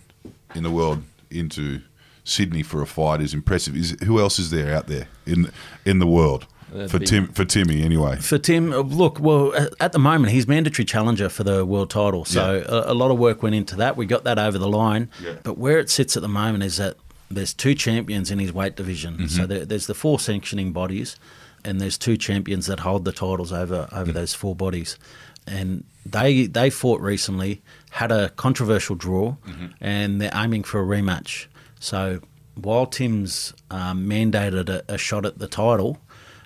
[0.55, 1.03] in the world
[1.35, 1.81] into
[2.25, 3.77] Sydney for a fight is impressive.
[3.77, 5.51] Is who else is there out there in
[5.85, 8.17] in the world Uh, for big- Tim for Timmy anyway?
[8.17, 11.91] For Tim, uh, look, well, at- at the moment, he's mandatory challenger for the world
[11.91, 12.25] title.
[12.25, 13.97] So a, a lot of work went into that.
[13.97, 15.09] We got that over the line.
[15.23, 15.35] Yeah.
[15.43, 16.97] But where it sits at the moment is that
[17.31, 19.15] there's two champions in his weight division.
[19.15, 19.27] Mm-hmm.
[19.27, 21.17] So there, there's the four sanctioning bodies,
[21.65, 24.15] and there's two champions that hold the titles over over Mm.
[24.15, 24.97] those four bodies.
[25.47, 29.67] And they they fought recently, had a controversial draw, Mm-hmm.
[29.81, 31.47] and they're aiming for a rematch.
[31.81, 32.21] So
[32.55, 35.99] while Tim's um, mandated a, a shot at the title,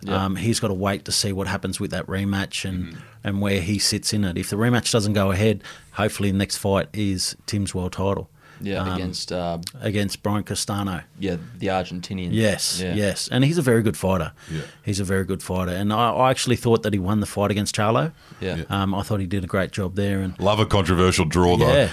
[0.03, 0.25] Yeah.
[0.25, 3.01] um, he's got to wait to see what happens with that rematch and, Mm-hmm.
[3.25, 4.37] and where he sits in it.
[4.39, 8.31] If the rematch doesn't go ahead, hopefully the next fight is Tim's world title.
[8.61, 11.03] Yeah, um, against uh, against Brian Castano.
[11.19, 12.31] yeah the Argentinian.
[12.33, 12.95] Yes, Yeah.
[12.95, 14.33] yes, and he's a very good fighter.
[14.51, 14.63] Yeah.
[14.85, 17.51] He's a very good fighter, and I, I actually thought that he won the fight
[17.51, 18.13] against Charlo.
[18.41, 18.57] Yeah.
[18.57, 18.65] Yeah.
[18.71, 21.73] Um, I thought he did a great job there, and Love a controversial draw, though.
[21.73, 21.89] yeah,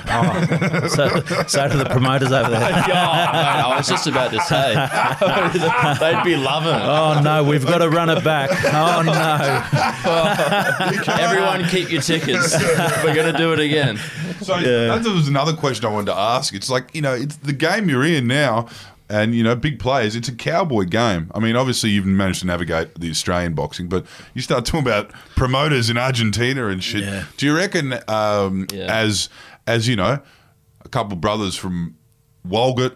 [0.84, 1.08] oh, so
[1.47, 2.65] so do the promoters over there.
[2.88, 4.73] Yeah, I was just about to say
[5.99, 6.82] they'd be loving it.
[6.82, 8.49] Oh no, we've got to run it back.
[8.73, 9.13] Oh no,
[11.19, 12.54] Everyone, keep your tickets.
[13.04, 13.97] We're gonna do it again.
[14.41, 16.54] So that was another question I wanted to ask.
[16.55, 18.67] It's like you know, it's the game you're in now,
[19.09, 20.15] and you know, big players.
[20.15, 21.31] It's a cowboy game.
[21.35, 25.11] I mean, obviously you've managed to navigate the Australian boxing, but you start talking about
[25.35, 27.03] promoters in Argentina and shit.
[27.03, 27.25] Yeah.
[27.37, 28.85] Do you reckon, um, Yeah.
[29.03, 29.29] as
[29.67, 30.19] as you know,
[30.83, 31.95] a couple of brothers from
[32.47, 32.93] Walgett,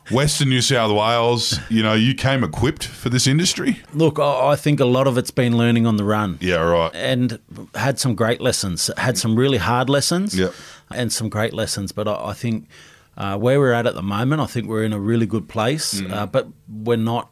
[0.10, 3.80] Western New South Wales, you know, you came equipped for this industry?
[3.92, 6.38] look, I, I think a lot of it's been learning on the run.
[6.40, 6.90] Yeah, right.
[6.94, 7.38] and
[7.74, 8.90] had some great lessons.
[8.96, 10.54] Had some really hard lessons, Yep.
[10.94, 11.92] And some great lessons.
[11.92, 12.68] But I, I think
[13.16, 16.00] uh, where we're at at the moment, I think we're in a really good place.
[16.02, 17.28] Uh, but we're not.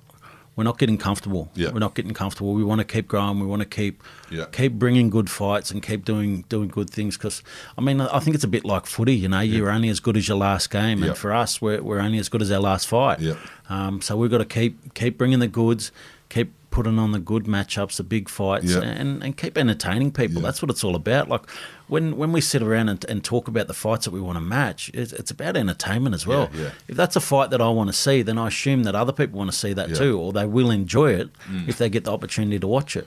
[0.57, 1.51] We're not getting comfortable.
[1.55, 1.70] Yeah.
[1.70, 2.53] We're not getting comfortable.
[2.53, 3.40] We want to keep growing.
[3.40, 4.44] We want to keep Yeah.
[4.53, 7.16] keep bringing good fights and keep doing doing good things.
[7.16, 7.42] Because
[7.79, 9.14] I mean, I think it's a bit like footy.
[9.14, 11.11] You know, you're only as good as your last game, Yeah.
[11.11, 13.20] and for us, we're, we're only as good as our last fight.
[13.20, 13.37] Yeah.
[13.70, 15.92] Um, so we've got to keep keep bringing the goods,
[16.29, 18.83] keep putting on the good matchups, the big fights, Yeah.
[18.83, 20.37] and, and keep entertaining people.
[20.42, 20.49] Yeah.
[20.49, 21.29] That's what it's all about.
[21.29, 21.42] Like
[21.90, 24.40] when when we sit around and, and talk about the fights that we want to
[24.40, 26.48] match, it's, it's about entertainment as well.
[26.55, 26.70] Yeah, yeah.
[26.88, 29.38] If that's a fight that I want to see, then I assume that other people
[29.38, 29.94] want to see that Yeah.
[29.96, 29.98] Mm.
[29.98, 31.31] too, or they will enjoy it
[31.66, 33.07] if they get the opportunity to watch it.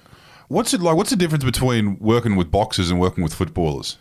[0.49, 0.95] What's it like?
[0.97, 3.97] What's the difference between working with boxers and working with footballers?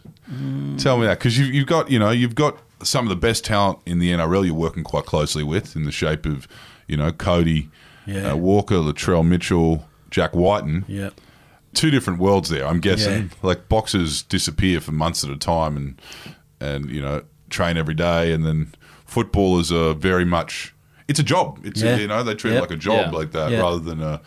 [0.78, 3.44] Tell me that because you, you've got you know you've got some of the best
[3.44, 4.44] talent in the NRL.
[4.46, 6.48] You're working quite closely with in the shape of
[6.88, 7.70] you know Cody
[8.08, 10.84] uh, Walker, Latrell Mitchell, Jack Wighton.
[10.88, 11.10] Yeah.
[11.74, 12.66] Two different worlds there.
[12.66, 13.22] I'm guessing.
[13.24, 13.28] Yeah.
[13.42, 16.00] Like boxers disappear for months at a time and
[16.60, 18.72] and you know train every day, and then
[19.06, 20.74] footballers are very much.
[21.08, 21.60] It's a job.
[21.64, 21.96] It's Yeah.
[21.96, 23.18] a, you know they treat it like a job Yeah.
[23.18, 23.60] like that Yeah.
[23.60, 24.20] rather than a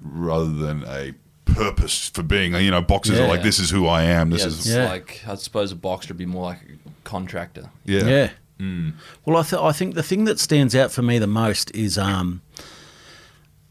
[0.00, 2.54] rather than a purpose for being.
[2.54, 4.30] You know, boxers are like this is who I am.
[4.30, 4.88] This Yeah, is Yeah.
[4.88, 7.70] like I suppose a boxer would be more like a contractor.
[7.84, 8.04] yeah.
[8.06, 8.30] Yeah.
[8.60, 8.94] Mm.
[9.24, 11.96] Well, I, th- I think the thing that stands out for me the most is
[11.96, 12.42] um,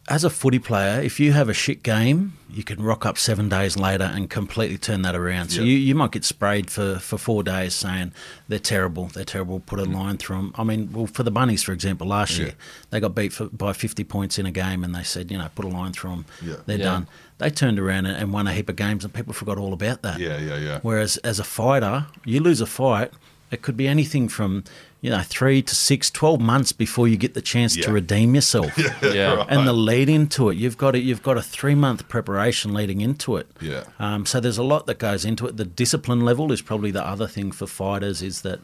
[0.09, 3.49] as a footy player, if you have a shit game, you can rock up seven
[3.49, 5.49] days later and completely turn that around.
[5.49, 5.67] So Yeah.
[5.67, 8.13] you, you might get sprayed for, for four days saying
[8.47, 10.53] they're terrible, they're terrible, put a line through them.
[10.55, 12.37] I mean, well, for the Bunnies, for example, last Mm.
[12.39, 12.45] Yeah.
[12.45, 12.53] year,
[12.89, 15.49] they got beat for, by 50 points in a game and they said, you know,
[15.55, 16.55] put a line through them, Yeah.
[16.65, 16.83] they're Yeah.
[16.85, 17.07] done.
[17.39, 20.03] They turned around and, and won a heap of games and people forgot all about
[20.03, 20.19] that.
[20.19, 20.79] Yeah, yeah, yeah.
[20.83, 23.11] Whereas as a fighter, you lose a fight,
[23.51, 24.63] it could be anything from,
[25.01, 27.85] you know, three to six, 12 months before you get the chance Yeah.
[27.85, 28.71] to redeem yourself.
[29.03, 29.45] Yeah.
[29.47, 31.03] And the lead into it, you've got it.
[31.03, 33.47] You've got a three month preparation leading into it.
[33.61, 33.83] Yeah.
[33.99, 35.57] Um, so there's a lot that goes into it.
[35.57, 38.21] The discipline level is probably the other thing for fighters.
[38.21, 38.59] Is that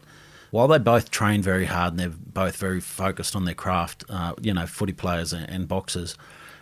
[0.50, 4.34] while they both train very hard and they're both very focused on their craft, uh,
[4.40, 6.16] you know, footy players and, and boxers.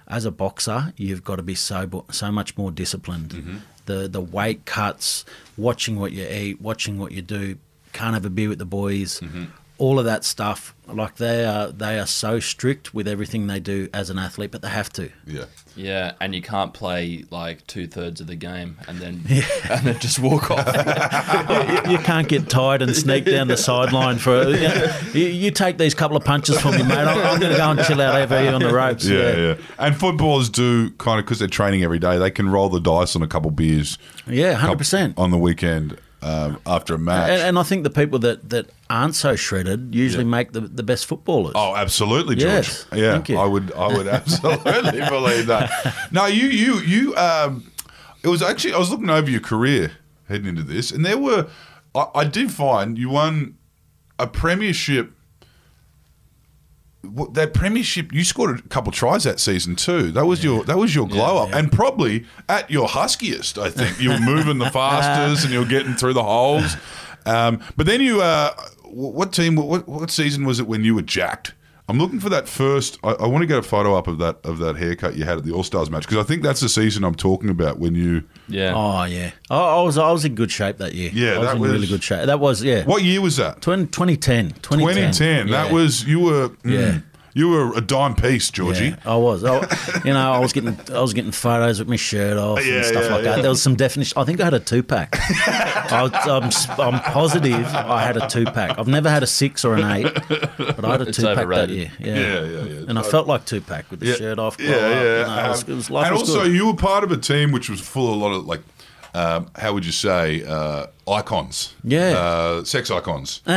[0.08, 3.30] As a boxer, you've got to be so so much more disciplined.
[3.30, 3.56] Mm-hmm.
[3.86, 5.24] The the weight cuts,
[5.56, 7.56] watching what you eat, watching what you do.
[7.92, 9.20] Can't have a beer with the boys.
[9.20, 9.44] Mm-hmm.
[9.82, 13.88] All of that stuff, like they are, they are so strict with everything they do
[13.92, 15.10] as an athlete, but they have to.
[15.26, 15.46] Yeah.
[15.74, 19.22] Yeah, and you can't play like two thirds of the game and then
[19.70, 20.66] and then just walk off.
[21.86, 24.44] you, you can't get tired and sneak down the sideline for.
[24.50, 26.98] You, know, you, you take these couple of punches from me, mate.
[26.98, 29.04] I'm, I'm going to go and chill out over here on the ropes.
[29.04, 29.54] Yeah, yeah.
[29.78, 32.18] And footballers do kind of because they're training every day.
[32.18, 33.98] They can roll the dice on a couple beers.
[34.28, 37.30] Yeah, hundred percent on the weekend um, after a match.
[37.30, 40.30] And, and I think the people that, that aren't so shredded usually Yeah.
[40.30, 41.52] make the, the best footballers.
[41.56, 42.52] Oh, absolutely, George.
[42.68, 43.38] Yes, yeah, thank you.
[43.38, 45.70] I would, I would absolutely believe that.
[46.12, 47.16] No, you, you, you.
[47.16, 47.70] Um,
[48.22, 49.92] it was actually I was looking over your career
[50.28, 51.48] heading into this, and there were.
[51.94, 53.56] I, I did find you won
[54.18, 55.12] a premiership.
[57.04, 60.12] That premiership, you scored a couple tries that season too.
[60.12, 63.58] That was your that was your glow up, and probably at your huskiest.
[63.58, 66.76] I think you were moving the fastest, and you're getting through the holes.
[67.24, 68.52] Um, but then you, uh,
[68.84, 69.54] what team?
[69.54, 71.54] What, what season was it when you were jacked?
[71.88, 72.98] I'm looking for that first.
[73.02, 75.38] I, I want to get a photo up of that of that haircut you had
[75.38, 77.94] at the All Stars match because I think that's the season I'm talking about when
[77.94, 78.22] you.
[78.48, 78.72] Yeah.
[78.74, 81.10] Oh yeah, I, I was I was in good shape that year.
[81.12, 82.26] Yeah, I was that in was- really good shape.
[82.26, 82.84] That was yeah.
[82.84, 83.60] What year was that?
[83.62, 85.12] 20, 2010, 2010.
[85.12, 85.50] 2010.
[85.50, 86.48] That was you were.
[86.50, 86.98] mm, Yeah.
[87.34, 88.88] You were a dime piece, Georgie.
[88.88, 89.42] Yeah, I was.
[89.42, 89.54] I,
[90.04, 92.84] you know, I was getting I was getting photos with my shirt off Yeah, and
[92.84, 93.36] stuff yeah, like yeah.
[93.36, 93.40] that.
[93.42, 94.18] There was some definition.
[94.18, 95.16] I think I had a two pack.
[95.90, 98.78] I, was- I'm, s- I'm positive I had a two pack.
[98.78, 101.68] I've never had a six or an eight, but I had a two pack that
[101.70, 101.90] year.
[101.98, 102.84] Yeah, Yeah, yeah, yeah.
[102.88, 104.58] And I felt like two pack with the shirt off.
[104.60, 105.20] Yeah, collar up, yeah.
[105.20, 106.52] you know, it was, Um, it was, life and was also, good.
[106.54, 108.60] you were part of a team which was full of a lot of like,
[109.14, 111.74] um, how would you say, uh, icons?
[111.82, 112.10] Yeah.
[112.18, 113.40] uh, sex icons.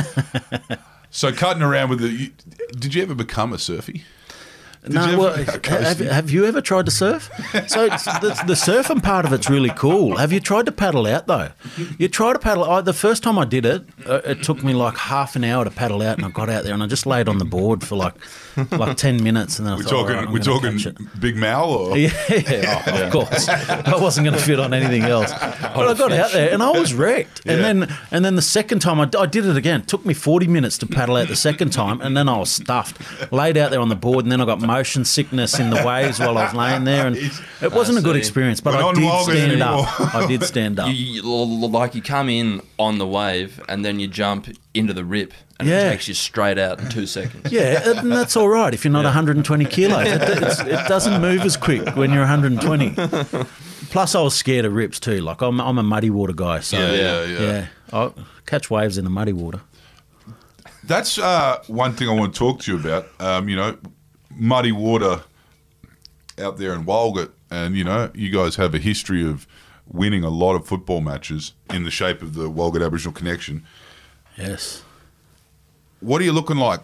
[1.15, 2.33] So cutting around with the.
[2.77, 4.03] Did you ever become a surfy?
[4.85, 7.29] Did no, you well, have, have you ever tried to surf?
[7.67, 10.17] So the, the surfing part of it's really cool.
[10.17, 11.49] Have you tried to paddle out though?
[11.97, 12.63] You try to paddle.
[12.63, 15.63] I, the first time I did it, uh, it took me like half an hour
[15.63, 17.83] to paddle out, and I got out there and I just laid on the board
[17.83, 18.13] for like
[18.71, 20.15] like ten minutes, and then I We're thought, talking.
[20.15, 23.49] "All right, we're talking big mal or Yeah, oh, of course.
[23.49, 25.31] I wasn't going to fit on anything else.
[25.31, 27.41] But I got out there and I was wrecked.
[27.45, 27.73] And Yeah.
[27.73, 29.81] then and then the second time I, I did it again.
[29.81, 32.51] It took me 40 minutes to paddle out the second time and then I was
[32.51, 32.97] stuffed.
[33.31, 36.19] Laid out there on the board and then I got motion sickness in the waves
[36.19, 39.23] while I was laying there and it wasn't a good experience, but We're I did
[39.23, 39.85] stand anymore.
[39.87, 40.15] up.
[40.15, 40.87] I did stand up.
[40.95, 45.05] You, you, like you come in on the wave and then you jump into the
[45.05, 45.87] rip and Yeah.
[45.87, 47.51] it takes you straight out in two seconds.
[47.51, 50.07] Yeah, and that's all right if you're not 120 kilos.
[50.07, 50.21] It,
[50.67, 52.95] it doesn't move as quick when you're 120.
[53.91, 55.19] Plus, I was scared of rips too.
[55.21, 57.39] Like I'm, I'm a muddy water guy, so Yeah, yeah, Yeah.
[57.39, 57.67] yeah.
[57.93, 58.11] yeah, I
[58.45, 59.61] catch waves in the muddy water.
[60.83, 63.07] That's uh, one thing I want to talk to you about.
[63.19, 63.77] Um, you know,
[64.35, 65.23] muddy water
[66.37, 69.47] out there in Walgett, and you know, you guys have a history of
[69.87, 73.65] winning a lot of football matches in the shape of the Walgett Aboriginal Connection.
[74.37, 74.83] Yes.
[75.99, 76.81] What are you looking like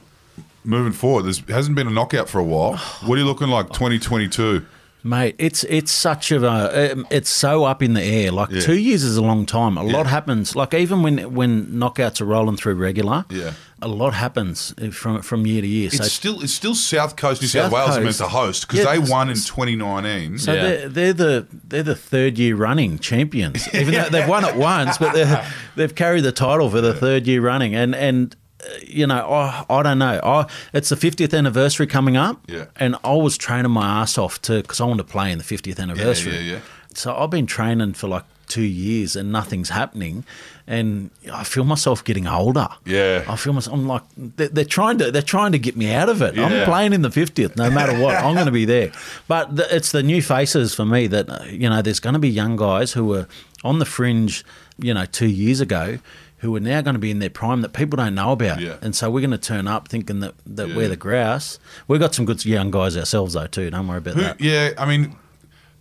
[0.63, 1.23] moving forward?
[1.23, 2.77] There hasn't been a knockout for a while.
[3.05, 4.65] What are you looking like 2022?
[5.03, 8.31] Mate, it's it's such of a um, it's so up in the air.
[8.31, 8.61] Like Yeah.
[8.61, 9.75] two years is a long time.
[9.77, 9.93] A Yeah.
[9.93, 10.55] lot happens.
[10.55, 13.53] Like even when when knockouts are rolling through regular, Yeah.
[13.81, 15.87] a lot happens from from year to year.
[15.87, 18.85] It's So still it's still South Coast New South, South Wales meant to host because
[18.85, 20.37] Yeah, they won in 2019.
[20.37, 20.61] So Yeah.
[20.61, 23.67] they're, they're the they're the third year running champions.
[23.73, 25.13] Even though they've won it once, but
[25.75, 27.73] they've carried the title for the third year running.
[27.75, 28.37] And and uh,
[28.85, 30.19] you know, I, I don't know.
[30.23, 32.39] I, it's the 50th anniversary coming up.
[32.47, 32.65] Yeah.
[32.75, 35.43] And I was training my ass off to because I want to play in the
[35.43, 36.33] 50th anniversary.
[36.35, 36.51] yeah, yeah.
[36.53, 36.59] yeah.
[36.93, 40.25] So I've been training for like two years and nothing's happening,
[40.67, 42.67] and I feel myself getting older.
[42.85, 43.23] Yeah.
[43.29, 43.73] I feel myself.
[43.73, 46.35] I'm like they're, they're trying to they're trying to get me out of it.
[46.35, 46.45] Yeah.
[46.45, 48.15] I'm playing in the 50th no matter what.
[48.15, 48.91] I'm going to be there.
[49.27, 51.81] But the, it's the new faces for me that uh, you know.
[51.81, 53.27] There's going to be young guys who were
[53.63, 54.43] on the fringe,
[54.77, 55.99] you know, two years ago.
[56.41, 58.77] Who are now going to be in their prime that people don't know about, Yeah.
[58.81, 60.75] and so we're going to turn up thinking that, that Yeah.
[60.75, 61.59] we're the grouse.
[61.87, 63.69] We've got some good young guys ourselves though too.
[63.69, 64.41] Don't worry about Who, that.
[64.41, 65.15] yeah, I mean,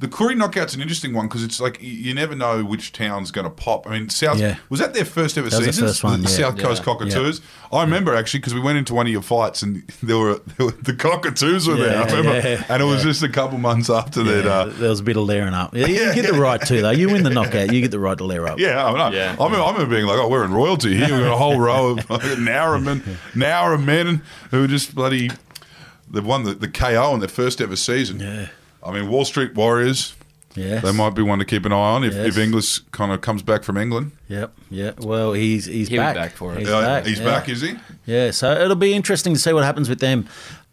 [0.00, 3.44] the Koori knockout's an interesting one because it's like you never know which town's going
[3.44, 3.86] to pop.
[3.86, 4.56] I mean, South Yeah.
[4.70, 5.86] was that their first ever That the season?
[5.88, 6.36] first one, the yeah.
[6.36, 6.84] South Coast Yeah.
[6.86, 7.40] Cockatoos.
[7.70, 10.66] I remember actually because we went into one of your fights and there were, there
[10.66, 11.98] were the Cockatoos were there.
[12.02, 14.46] I Yeah, remember, yeah, and it was just a couple months after that.
[14.46, 15.74] Uh, there was a bit of layering up.
[15.76, 16.90] Yeah, you get the right too, though.
[16.90, 18.58] You win the knockout, you get the right to layer up.
[18.58, 19.14] yeah, I know.
[19.16, 19.36] Yeah.
[19.38, 21.14] I, remember, I remember being like, "Oh, we're in royalty here.
[21.14, 23.00] We've got a whole row of Nowra men,
[23.34, 25.30] Nowra men who are just bloody.
[26.10, 28.18] They've won the, the KO in their first ever season.
[28.20, 28.48] Yeah.
[28.84, 30.14] I mean, Wall Street Warriors.
[30.56, 32.26] Yeah, They might be one to keep an eye on if, Yes.
[32.26, 34.10] if Inglis kind of comes back from England.
[34.26, 34.52] Yep.
[34.68, 34.90] Yeah.
[34.98, 36.16] Well, he's he's He'll be back.
[36.16, 36.58] back for it.
[36.58, 37.06] He's Uh, back.
[37.06, 37.24] he's yeah.
[37.24, 37.76] back, is he?
[38.04, 38.32] Yeah.
[38.32, 40.26] So it'll be interesting to see what happens with them.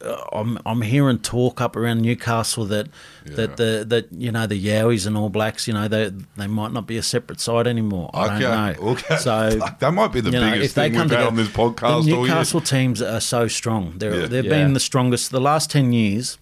[0.03, 2.87] Uh, I'm I'm hearing talk up around Newcastle that
[3.27, 6.71] that the that you know the Yowies and All Blacks, you know, they they might
[6.73, 8.09] not be a separate side anymore.
[8.15, 8.39] I don't
[8.81, 8.89] know.
[8.93, 9.17] Okay.
[9.17, 9.59] So.
[9.79, 11.35] That might be the you know, biggest if they thing come we've had together, on
[11.35, 12.17] this podcast the all year.
[12.21, 13.93] Newcastle teams are so strong.
[13.97, 14.25] They're, Yeah.
[14.25, 14.49] They've Yeah.
[14.49, 15.29] been the strongest.
[15.29, 16.39] The last ten years,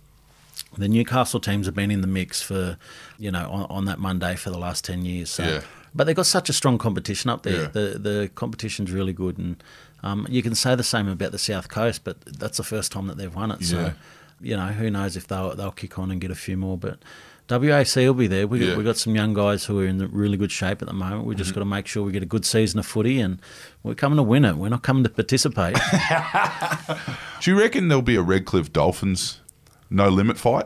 [0.77, 2.77] the Newcastle teams have been in the mix for,
[3.17, 5.29] you know, on, on that Monday for the last ten years.
[5.29, 5.61] So, Yeah.
[5.93, 7.63] but they've got such a strong competition up there.
[7.63, 7.67] Yeah.
[7.67, 9.63] The the competition's really good, and
[10.03, 13.07] um, you can say the same about the South Coast, but that's the first time
[13.07, 13.61] that they've won it.
[13.61, 13.67] Yeah.
[13.67, 13.93] So,
[14.41, 16.99] you know, who knows if they'll they'll kick on and get a few more, but.
[17.47, 18.47] WAC will be there.
[18.47, 18.69] We Yeah.
[18.69, 21.25] got, we got some young guys who are in really good shape at the moment.
[21.25, 21.59] We just Mm-hmm.
[21.59, 23.39] got to make sure we get a good season of footy, and
[23.83, 24.55] we're coming to win it.
[24.57, 25.75] We're not coming to participate.
[27.41, 29.41] Do you reckon there'll be a Redcliffe Dolphins
[29.89, 30.65] no limit fight?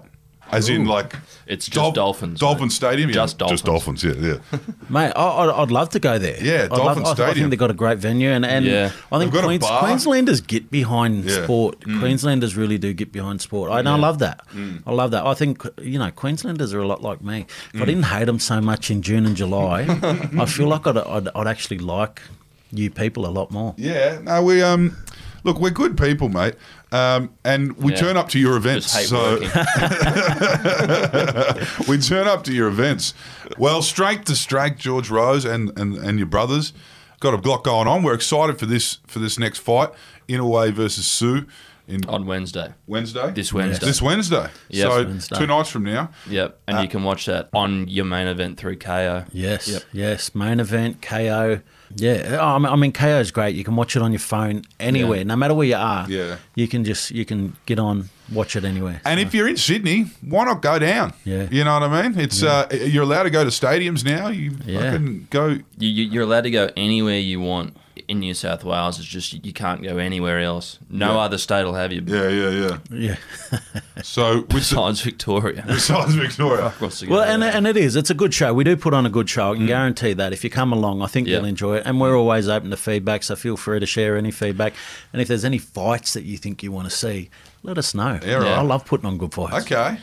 [0.51, 1.13] As in, like
[1.45, 2.71] It's just Dolphins, Dolphin mate.
[2.71, 3.13] Stadium, yeah.
[3.13, 4.03] Just just Dolphins.
[4.03, 4.37] Yeah, yeah.
[4.89, 6.43] Mate, I, I'd, I'd love to go there.
[6.43, 8.91] Yeah, I'd love, Dolphin I, I think they've got a great venue, and, and Yeah.
[9.11, 9.65] I think They've got a Queens.
[9.79, 11.37] Queenslanders get behind Yeah.
[11.37, 11.43] Mm.
[11.43, 11.83] sport.
[11.83, 13.71] Queenslanders really do get behind sport.
[13.71, 14.41] I, and I love that.
[14.47, 14.81] Mm.
[14.87, 15.23] I love that.
[15.23, 17.45] I think you know Queenslanders are a lot like me.
[17.75, 19.81] If I didn't hate them so much in June and July,
[20.39, 22.23] I feel like I'd, I'd, I'd actually like
[22.71, 23.75] you people a lot more.
[23.77, 24.97] Yeah, no, we um,
[25.43, 26.55] look, we're good people, mate,
[26.91, 27.99] um, and we Yeah.
[27.99, 28.93] turn up to your events.
[28.93, 29.39] Just hate So
[31.87, 33.13] we turn up to your events.
[33.57, 36.73] Well, strength to strength, George Rose and, and, and your brothers
[37.19, 38.03] got a lot going on.
[38.03, 39.89] We're excited for this for this next fight,
[40.27, 41.47] Inoue versus Tszyu,
[41.87, 42.73] in on Wednesday.
[42.87, 43.31] Wednesday.
[43.31, 43.85] This Wednesday.
[43.85, 44.49] This Wednesday.
[44.69, 44.83] Yes.
[44.91, 45.37] so Wednesday.
[45.37, 46.09] two nights from now.
[46.29, 49.27] Yep, and you can watch that on your main event through Kayo.
[49.33, 49.83] Yes, Yep.
[49.91, 50.35] yes.
[50.35, 51.61] Main event, Kayo.
[51.95, 53.55] Yeah, oh, I mean, I Kayo is great.
[53.55, 55.23] You can watch it on your phone anywhere, Yeah.
[55.23, 56.05] no matter where you are.
[56.09, 56.35] Yeah.
[56.55, 59.01] you can just you can get on, watch it anywhere.
[59.05, 61.13] And if you're in Sydney, why not go down?
[61.25, 61.47] Yeah.
[61.49, 62.19] You know what I mean?
[62.19, 64.27] It's uh, you're allowed to go to stadiums now.
[64.29, 64.91] You Yeah.
[64.91, 65.47] fucking go.
[65.47, 67.75] You, you, you're allowed to go anywhere you want
[68.09, 70.79] in New South Wales, it's just you can't go anywhere else.
[70.89, 71.19] No Yeah.
[71.19, 72.77] other state will have you Yeah, yeah, yeah.
[72.91, 73.15] Yeah.
[74.01, 75.63] So with the, besides Victoria.
[75.67, 77.95] besides Victoria, Across the Well, and, and it is.
[77.97, 78.53] It's a good show.
[78.53, 79.51] We do put on a good show.
[79.51, 80.31] I can guarantee that.
[80.31, 81.35] If you come along, I think Yeah.
[81.37, 81.83] you'll enjoy it.
[81.85, 84.73] And we're always open to feedback, so feel free to share any feedback.
[85.11, 87.29] And if there's any fights that you think you want to see,
[87.61, 88.19] let us know.
[88.25, 88.47] Yeah, right.
[88.57, 89.65] I love putting on good fights.
[89.65, 89.97] okay.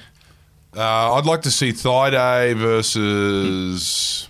[0.77, 4.29] Uh, I'd like to see Thaiday versus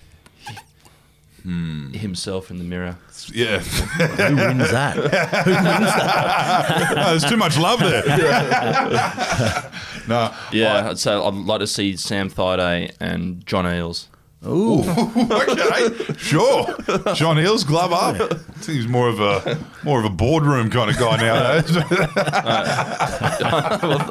[1.93, 2.97] himself in the mirror.
[3.33, 3.59] Yeah.
[3.59, 4.95] Who wins that?
[5.45, 6.93] Who wins that?
[6.95, 8.03] No, there's too much love there.
[10.07, 10.33] no.
[10.51, 14.07] Yeah, so I'd like to see Sam Thaiday and John Eales.
[14.45, 14.81] Ooh.
[15.17, 16.67] okay, sure.
[17.15, 18.21] John Hill's glove up.
[18.31, 21.75] I think he's more of a more of a boardroom kind of guy nowadays.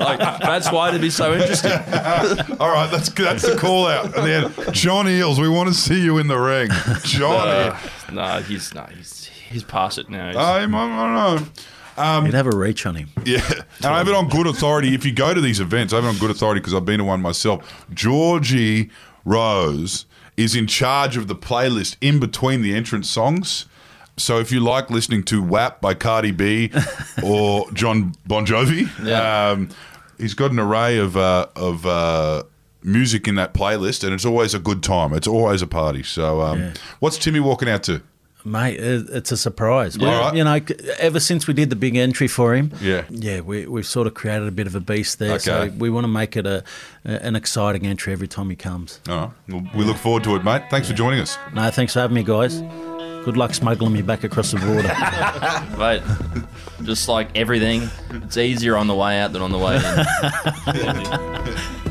[0.01, 1.71] like, that's why it'd be so interesting.
[2.61, 4.17] All right, that's that's the call out.
[4.17, 6.71] And then John Eales, we want to see you in the ring.
[7.05, 7.49] John.
[7.49, 7.79] Uh,
[8.13, 10.27] no, he's no, he's he's past it now.
[10.31, 12.25] He's- I, I don't know.
[12.27, 13.09] You'd have a reach on him.
[13.25, 13.41] Yeah,
[13.79, 14.95] and I have it on good authority.
[14.95, 16.99] If you go to these events, I have it on good authority because I've been
[16.99, 17.87] to one myself.
[17.95, 18.91] Georgie
[19.25, 20.05] Rose
[20.37, 23.67] is in charge of the playlist in between the entrance songs.
[24.19, 26.71] So if you like listening to WAP by Cardi B
[27.23, 29.51] or John Bon Jovi, Yeah.
[29.51, 29.69] um,
[30.19, 32.43] he's got an array of uh, of uh,
[32.83, 35.13] music in that playlist, and it's always a good time.
[35.13, 36.03] It's always a party.
[36.03, 36.73] So, um, Yeah.
[37.01, 38.01] what's Timmy walking out to?
[38.47, 39.97] Mate, it's a surprise.
[39.97, 40.07] Yeah.
[40.07, 40.37] Well, Alright.
[40.37, 40.61] You know,
[41.01, 43.03] ever since we did the big entry for him, Yeah.
[43.11, 45.41] yeah, we, we've sort of created a bit of a beast there.
[45.41, 46.63] So we want to make it a,
[47.05, 49.01] a an exciting entry every time he comes.
[49.09, 50.63] All right, well, we look forward to it, mate.
[50.71, 51.37] Thanks for joining us.
[51.55, 52.61] No, thanks for having me, guys.
[53.25, 54.95] Good luck smuggling me back across the border.
[55.79, 56.03] Mate,
[56.87, 57.89] just like everything,
[58.23, 59.83] it's easier on the way out than on the way in.